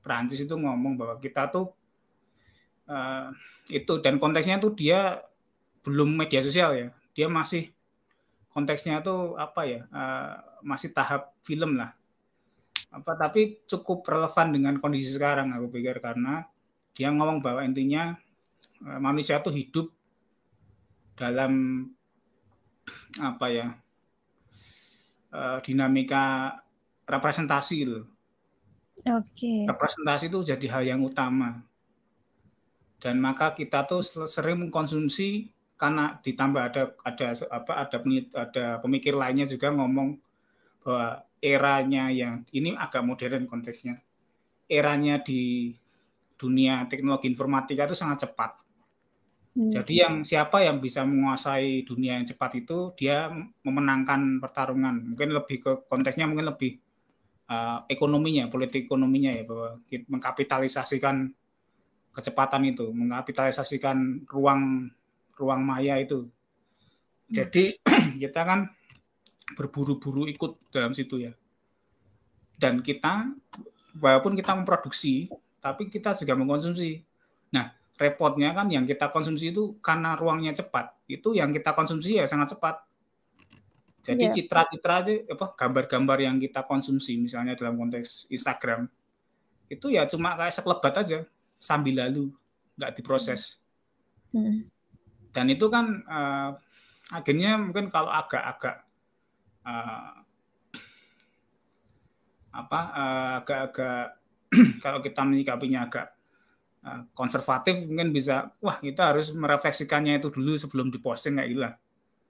[0.00, 1.72] Prancis itu ngomong bahwa kita tuh
[2.88, 3.28] uh,
[3.68, 5.20] itu dan konteksnya tuh dia
[5.82, 7.70] belum media sosial ya dia masih
[8.50, 11.94] konteksnya tuh apa ya uh, masih tahap film lah
[12.88, 16.48] apa tapi cukup relevan dengan kondisi sekarang aku pikir karena
[16.96, 18.16] dia ngomong bahwa intinya
[18.82, 19.92] uh, manusia tuh hidup
[21.18, 21.84] dalam
[23.18, 23.66] apa ya
[25.34, 26.54] uh, dinamika
[27.08, 28.04] representasi loh.
[29.16, 29.32] Oke.
[29.32, 29.58] Okay.
[29.64, 31.64] Representasi itu jadi hal yang utama.
[32.98, 37.96] Dan maka kita tuh sering mengkonsumsi karena ditambah ada ada apa ada
[38.34, 40.18] ada pemikir lainnya juga ngomong
[40.82, 44.02] bahwa eranya yang ini agak modern konteksnya.
[44.66, 45.72] Eranya di
[46.34, 48.58] dunia teknologi informatika itu sangat cepat.
[49.54, 49.70] Hmm.
[49.70, 53.30] Jadi yang siapa yang bisa menguasai dunia yang cepat itu dia
[53.62, 55.14] memenangkan pertarungan.
[55.14, 56.78] Mungkin lebih ke konteksnya mungkin lebih
[57.48, 61.32] uh, ekonominya, politik ekonominya ya bahwa mengkapitalisasikan
[62.12, 64.92] kecepatan itu, mengkapitalisasikan ruang
[65.34, 66.28] ruang maya itu.
[66.28, 67.34] Hmm.
[67.34, 67.80] Jadi
[68.22, 68.68] kita kan
[69.56, 71.32] berburu-buru ikut dalam situ ya.
[72.58, 73.32] Dan kita
[73.98, 75.30] walaupun kita memproduksi,
[75.62, 77.00] tapi kita juga mengkonsumsi.
[77.54, 82.30] Nah, repotnya kan yang kita konsumsi itu karena ruangnya cepat itu yang kita konsumsi ya
[82.30, 82.87] sangat cepat
[84.08, 84.34] jadi yeah.
[84.34, 88.88] citra-citra aja apa gambar-gambar yang kita konsumsi misalnya dalam konteks Instagram
[89.68, 91.18] itu ya cuma kayak sekelebat aja
[91.60, 92.32] sambil lalu
[92.80, 93.60] nggak diproses
[94.32, 94.64] hmm.
[95.28, 96.50] dan itu kan uh,
[97.12, 98.88] akhirnya mungkin kalau agak-agak
[99.68, 100.12] uh,
[102.56, 104.16] apa uh, agak-agak
[104.84, 106.18] kalau kita menyikapinya agak
[106.88, 111.60] Eh, konservatif mungkin bisa wah kita harus merefleksikannya itu dulu sebelum diposting kayak gitu.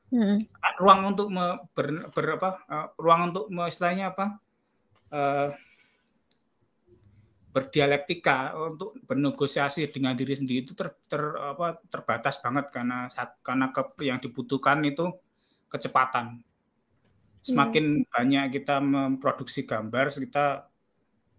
[0.08, 0.40] Hmm.
[0.80, 4.40] Ruang untuk me, ber, ber apa uh, ruang untuk me, istilahnya apa
[5.12, 5.52] uh,
[7.52, 13.68] berdialektika untuk bernegosiasi dengan diri sendiri itu ter, ter apa terbatas banget karena saat, karena
[13.68, 15.12] ke, yang dibutuhkan itu
[15.68, 16.40] kecepatan.
[17.44, 18.08] Semakin hmm.
[18.08, 20.68] banyak kita memproduksi gambar, kita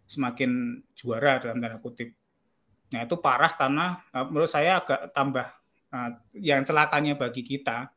[0.10, 2.20] semakin juara dalam tanda kutip
[2.90, 5.46] Nah itu parah karena uh, menurut saya agak tambah
[5.94, 7.94] uh, yang celakanya bagi kita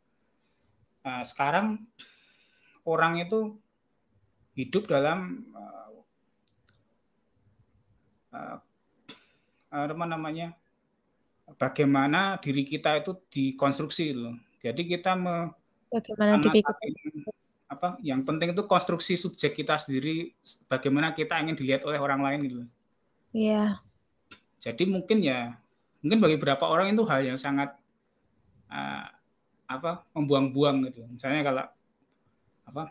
[1.07, 1.82] uh, sekarang
[2.86, 3.59] orang itu
[4.59, 6.03] hidup dalam uh,
[8.34, 8.59] uh,
[9.72, 10.53] apa namanya
[11.57, 14.36] bagaimana diri kita itu dikonstruksi loh.
[14.62, 15.50] Jadi kita me,
[15.90, 17.32] bagaimana diri kita
[17.72, 20.36] apa yang penting itu konstruksi subjek kita sendiri
[20.68, 22.62] bagaimana kita ingin dilihat oleh orang lain gitu.
[23.32, 23.80] Iya.
[24.61, 25.57] Jadi mungkin ya
[26.05, 27.72] mungkin bagi beberapa orang itu hal yang sangat
[28.68, 29.09] uh,
[29.79, 31.07] apa membuang-buang gitu.
[31.09, 31.64] Misalnya kalau
[32.68, 32.83] apa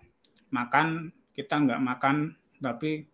[0.51, 3.07] makan kita nggak makan tapi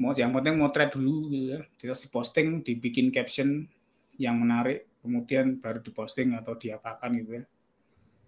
[0.00, 1.60] mau yang penting mau trade dulu gitu ya.
[1.76, 3.68] Terus diposting, dibikin caption
[4.16, 7.44] yang menarik, kemudian baru diposting atau diapakan gitu ya.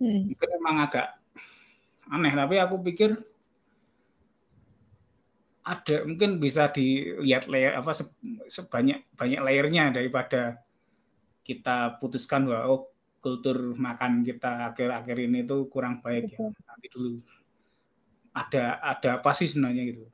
[0.01, 0.29] Hmm.
[0.29, 1.09] Mungkin memang agak
[2.13, 3.17] aneh, tapi aku pikir
[5.63, 7.95] ada mungkin bisa dilihat layer apa
[8.51, 10.59] sebanyak banyak layernya daripada
[11.47, 12.91] kita putuskan bahwa oh
[13.23, 16.51] kultur makan kita akhir-akhir ini tuh kurang baik ya.
[16.51, 17.23] Nanti dulu
[18.35, 20.05] ada ada apa sih sebenarnya gitu?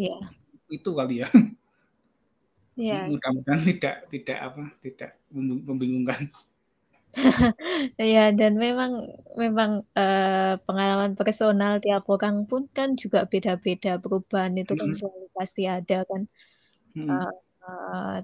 [0.00, 0.16] Ya
[0.72, 1.28] itu kali ya.
[2.74, 5.10] Ya mudah-mudahan tidak tidak apa tidak
[5.68, 6.32] membingungkan.
[8.00, 9.04] Ya dan memang
[9.36, 15.68] memang, uh, pengalaman personal tiap orang pun kan juga beda-beda, perubahan itu kan selalu pasti
[15.68, 16.24] ada kan,
[16.96, 17.08] hmm.
[17.12, 18.16] uh,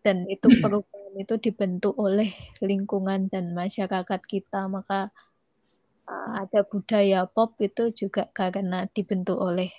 [0.00, 2.30] dan itu perubahan itu dibentuk oleh
[2.62, 5.10] lingkungan dan masyarakat kita maka
[6.10, 9.70] uh, ada budaya pop itu juga karena dibentuk oleh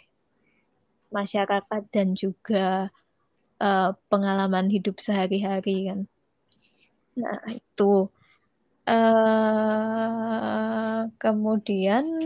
[1.11, 2.87] masyarakat dan juga
[3.59, 5.99] uh, pengalaman hidup sehari-hari kan?
[7.19, 8.07] Nah itu.
[8.81, 10.01] Uh,
[11.21, 12.17] kemudian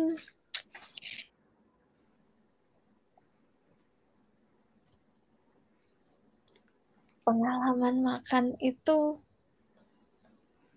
[7.25, 9.17] pengalaman makan itu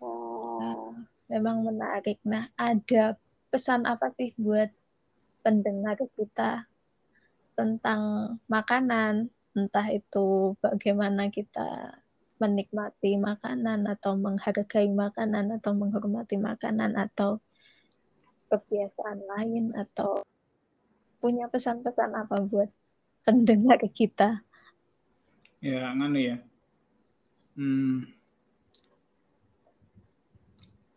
[0.00, 0.90] uh,
[1.28, 2.16] memang menarik.
[2.24, 3.20] Nah, ada
[3.52, 4.72] pesan apa sih buat
[5.44, 6.64] pendengar kita
[7.52, 9.28] tentang makanan?
[9.52, 12.00] Entah itu bagaimana kita
[12.38, 17.42] menikmati makanan atau menghargai makanan atau menghormati makanan atau
[18.48, 20.24] kebiasaan lain atau
[21.18, 22.70] punya pesan-pesan apa buat
[23.26, 24.47] pendengar kita?
[25.58, 26.36] Ya nganu ya.
[27.58, 28.06] Hmm,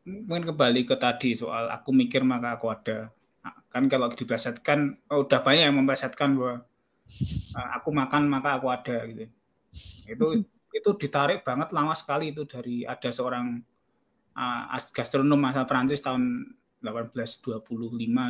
[0.06, 3.10] mungkin kembali ke tadi soal aku mikir maka aku ada.
[3.72, 6.62] Kan kalau diplesetkan oh, udah banyak yang memplesetkan bahwa
[7.56, 9.26] uh, aku makan maka aku ada gitu.
[10.06, 10.28] Itu
[10.78, 13.60] itu ditarik banget lama sekali itu dari ada seorang
[14.36, 17.62] uh, gastronom asal Prancis tahun 1825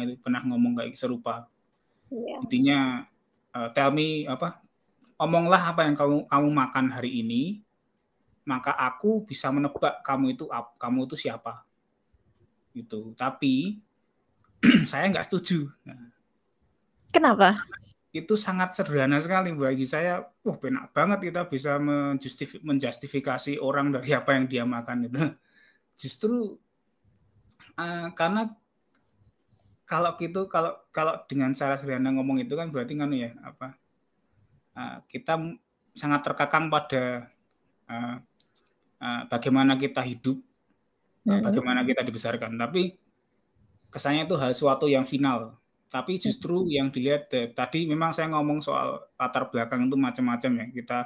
[0.03, 1.47] itu pernah ngomong kayak serupa.
[2.11, 2.43] Yeah.
[2.43, 2.79] intinya
[3.55, 4.59] uh, tell me apa
[5.21, 7.61] omonglah apa yang kamu kamu makan hari ini,
[8.41, 10.49] maka aku bisa menebak kamu itu
[10.81, 11.61] kamu itu siapa.
[12.73, 13.13] Itu.
[13.13, 13.77] Tapi
[14.89, 15.69] saya nggak setuju.
[17.13, 17.61] Kenapa?
[18.11, 20.25] Itu sangat sederhana sekali bagi saya.
[20.41, 21.77] Wah, benak banget kita bisa
[22.65, 25.21] menjustifikasi orang dari apa yang dia makan itu.
[26.01, 26.57] Justru
[27.77, 28.49] uh, karena
[29.85, 33.80] kalau gitu kalau kalau dengan cara sederhana ngomong itu kan berarti kan ya apa
[34.71, 35.35] Eh, kita
[35.91, 37.27] sangat terkekang pada
[37.91, 38.15] uh,
[39.03, 40.39] uh, bagaimana kita hidup,
[41.27, 41.43] hmm.
[41.43, 42.55] bagaimana kita dibesarkan.
[42.55, 42.95] Tapi
[43.91, 45.59] kesannya itu hal suatu yang final.
[45.91, 46.71] Tapi justru hmm.
[46.71, 50.65] yang dilihat eh, tadi memang saya ngomong soal latar belakang itu macam-macam ya.
[50.71, 50.99] Kita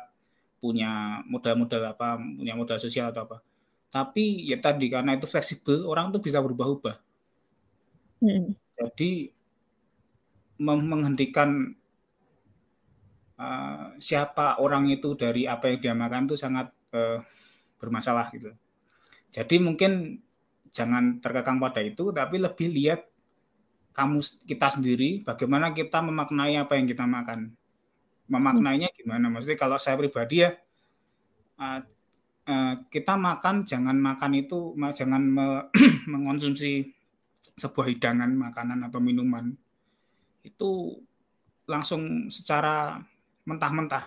[0.62, 3.42] punya modal-modal apa, punya modal sosial atau apa.
[3.90, 7.02] Tapi ya tadi karena itu fleksibel, orang tuh bisa berubah-ubah.
[8.22, 8.54] Hmm.
[8.78, 9.34] Jadi
[10.62, 11.74] menghentikan
[13.40, 17.20] uh, siapa orang itu dari apa yang dia makan itu sangat uh,
[17.80, 18.52] bermasalah gitu.
[19.32, 20.22] Jadi mungkin
[20.72, 23.08] jangan terkekang pada itu, tapi lebih lihat
[23.96, 27.56] kamu kita sendiri, bagaimana kita memaknai apa yang kita makan.
[28.28, 29.32] Memaknainya gimana?
[29.32, 30.52] Maksudnya kalau saya pribadi ya,
[31.60, 31.80] uh,
[32.48, 35.48] uh, kita makan jangan makan itu, jangan me,
[36.12, 36.92] mengonsumsi
[37.56, 39.56] sebuah hidangan makanan atau minuman
[40.44, 41.00] itu
[41.66, 43.00] langsung secara
[43.46, 44.06] mentah-mentah.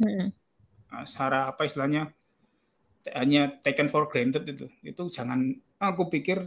[0.00, 0.32] Hmm.
[1.04, 2.12] Secara apa istilahnya
[3.16, 4.68] hanya taken for granted itu.
[4.84, 6.44] Itu jangan aku pikir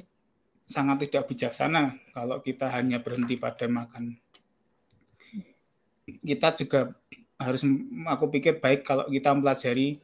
[0.70, 4.18] sangat tidak bijaksana kalau kita hanya berhenti pada makan.
[6.06, 6.94] Kita juga
[7.42, 7.66] harus
[8.08, 10.00] aku pikir baik kalau kita mempelajari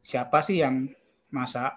[0.00, 0.90] siapa sih yang
[1.28, 1.76] masak.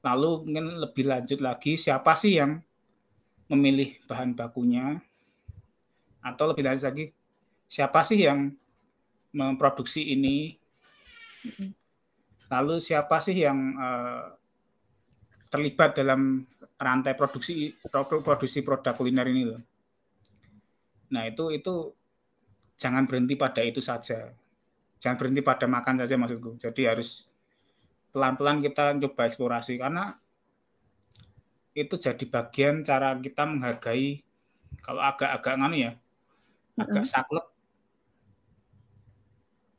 [0.00, 2.56] Lalu mungkin lebih lanjut lagi siapa sih yang
[3.52, 5.02] memilih bahan bakunya
[6.24, 7.04] atau lebih lanjut lagi
[7.66, 8.54] siapa sih yang
[9.34, 10.54] memproduksi ini.
[12.50, 14.34] Lalu siapa sih yang uh,
[15.50, 16.46] terlibat dalam
[16.80, 17.74] rantai produksi
[18.24, 19.62] produksi produk kuliner ini loh.
[21.10, 21.94] Nah, itu itu
[22.78, 24.30] jangan berhenti pada itu saja.
[25.00, 26.58] Jangan berhenti pada makan saja maksudku.
[26.58, 27.30] Jadi harus
[28.10, 30.18] pelan-pelan kita coba eksplorasi karena
[31.74, 34.18] itu jadi bagian cara kita menghargai
[34.82, 35.92] kalau agak-agak nganu ya
[36.74, 37.46] agak saklek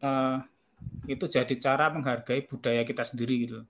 [0.01, 0.37] uh,
[1.05, 3.61] itu jadi cara menghargai budaya kita sendiri gitu.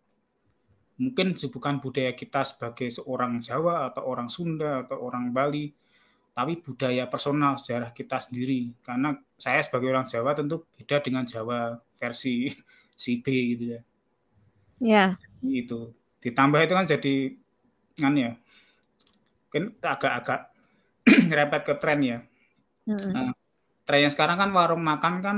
[1.02, 5.74] Mungkin bukan budaya kita sebagai seorang Jawa atau orang Sunda atau orang Bali,
[6.32, 8.72] tapi budaya personal sejarah kita sendiri.
[8.86, 12.52] Karena saya sebagai orang Jawa tentu beda dengan Jawa versi
[13.02, 13.26] si B
[13.56, 13.82] gitu ya.
[14.82, 15.06] Ya.
[15.42, 15.94] Itu.
[16.22, 17.16] Ditambah itu kan jadi
[17.98, 18.32] kan ya.
[19.50, 20.54] Mungkin agak-agak
[21.38, 22.20] rempet ke tren ya.
[22.86, 23.12] Mm -hmm.
[23.14, 23.34] nah,
[23.86, 25.38] tren yang sekarang kan warung makan kan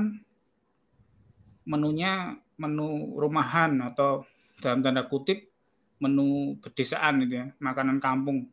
[1.63, 4.23] menunya menu rumahan atau
[4.59, 5.51] dalam tanda kutip
[5.99, 8.51] menu pedesaan gitu ya, makanan kampung.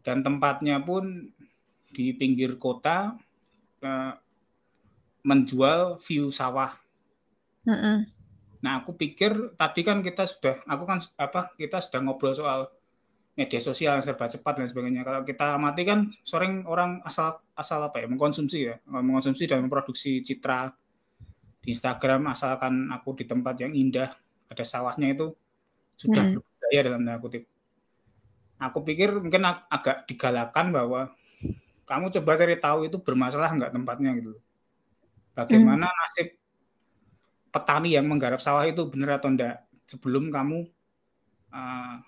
[0.00, 1.32] Dan tempatnya pun
[1.92, 3.16] di pinggir kota
[3.82, 4.12] eh,
[5.26, 6.72] menjual view sawah.
[7.66, 7.96] Mm -mm.
[8.62, 12.70] Nah, aku pikir tadi kan kita sudah, aku kan apa, kita sudah ngobrol soal
[13.36, 15.04] media sosial yang serba cepat dan sebagainya.
[15.04, 20.24] Kalau kita amati kan sering orang asal asal apa ya mengkonsumsi ya, mengkonsumsi dan memproduksi
[20.24, 20.72] citra
[21.66, 24.14] di Instagram asalkan aku di tempat yang indah
[24.46, 25.34] ada sawahnya itu
[25.98, 26.38] sudah hmm.
[26.38, 27.44] berbudaya dalam tanda kutip.
[28.62, 31.00] Aku pikir mungkin ag agak digalakan bahwa
[31.90, 34.38] kamu coba cari tahu itu bermasalah nggak tempatnya gitu.
[35.34, 35.96] Bagaimana hmm.
[35.98, 36.28] nasib
[37.50, 40.70] petani yang menggarap sawah itu benar atau enggak sebelum kamu
[41.50, 41.98] uh,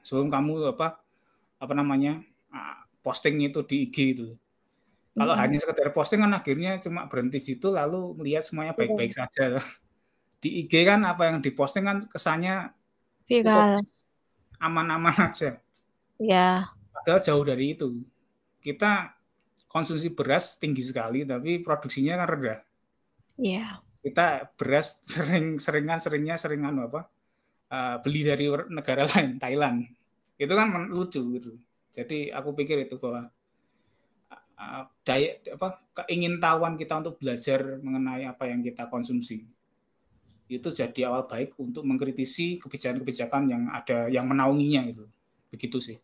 [0.00, 0.96] sebelum kamu apa
[1.60, 2.24] apa namanya
[2.56, 4.28] uh, posting itu di IG itu.
[5.18, 5.42] Kalau hmm.
[5.42, 9.18] hanya sekedar posting kan akhirnya cuma berhenti situ lalu melihat semuanya baik-baik hmm.
[9.18, 9.44] saja.
[10.42, 12.70] Di IG kan apa yang diposting kan kesannya
[13.26, 13.82] viral
[14.62, 15.58] aman-aman aja.
[16.18, 16.70] Ya.
[16.94, 18.02] Padahal jauh dari itu.
[18.58, 19.14] Kita
[19.70, 22.58] konsumsi beras tinggi sekali, tapi produksinya kan rendah.
[23.38, 23.82] Iya.
[24.02, 27.06] Kita beras sering seringan seringnya seringan apa?
[27.68, 29.86] Uh, beli dari negara lain, Thailand.
[30.38, 31.58] Itu kan lucu gitu.
[31.94, 33.30] Jadi aku pikir itu bahwa
[34.58, 39.46] uh, daya apa keingintahuan kita untuk belajar mengenai apa yang kita konsumsi.
[40.50, 45.04] Itu jadi awal baik untuk mengkritisi kebijakan-kebijakan yang ada yang menaunginya itu.
[45.48, 45.98] Begitu sih.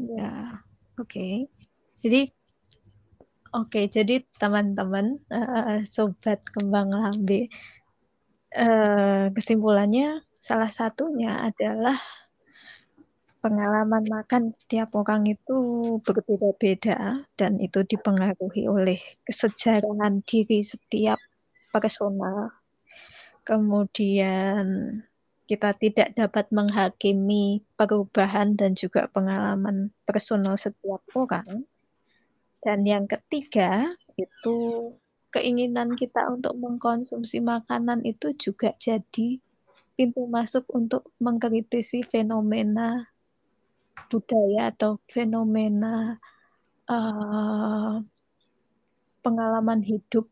[0.00, 0.64] Ya,
[0.98, 1.46] oke.
[2.02, 2.34] Jadi
[3.54, 7.46] oke, jadi teman-teman, uh, sobat kembang lambe,
[8.56, 12.00] uh, kesimpulannya salah satunya adalah
[13.42, 15.58] pengalaman makan setiap orang itu
[16.06, 21.18] berbeda-beda dan itu dipengaruhi oleh kesejarahan diri setiap
[21.74, 22.54] personal.
[23.42, 24.62] Kemudian
[25.50, 31.66] kita tidak dapat menghakimi perubahan dan juga pengalaman personal setiap orang.
[32.62, 34.94] Dan yang ketiga, itu
[35.34, 39.42] keinginan kita untuk mengkonsumsi makanan itu juga jadi
[39.98, 43.11] pintu masuk untuk mengkritisi fenomena
[44.10, 46.18] budaya atau fenomena
[46.88, 48.02] uh,
[49.22, 50.26] pengalaman hidup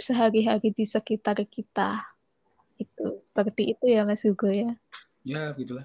[0.00, 2.00] sehari-hari di sekitar kita
[2.80, 4.72] itu seperti itu ya Mas Hugo ya
[5.24, 5.84] ya begitulah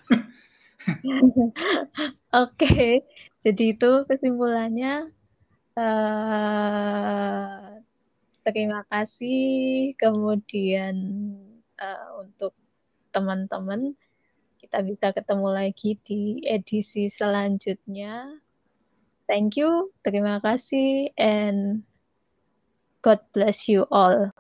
[2.35, 3.05] Oke,
[3.41, 5.09] jadi itu kesimpulannya.
[5.75, 7.81] Uh,
[8.45, 9.93] terima kasih.
[9.97, 10.95] Kemudian
[11.79, 12.53] uh, untuk
[13.11, 13.95] teman-teman,
[14.65, 18.41] kita bisa ketemu lagi di edisi selanjutnya.
[19.29, 21.85] Thank you, terima kasih, and
[23.05, 24.33] God bless you all.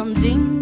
[0.00, 0.59] omdat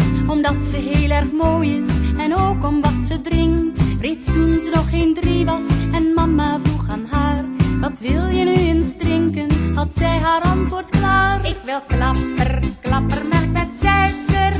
[0.69, 3.81] ze heel erg mooi is en ook om wat ze drinkt.
[4.01, 7.45] Reeds toen ze nog geen drie was en mama vroeg aan haar:
[7.81, 9.75] Wat wil je nu eens drinken?
[9.75, 14.53] Had zij haar antwoord klaar: Ik wil klapper, klappermelk met suiker,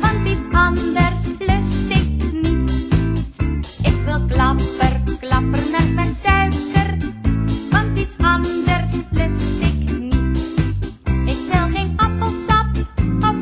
[0.00, 2.88] want iets anders lust ik niet.
[3.82, 6.96] Ik wil klapper, klappermelk met suiker,
[7.70, 9.68] want iets anders lust ik
[11.28, 13.37] iets aan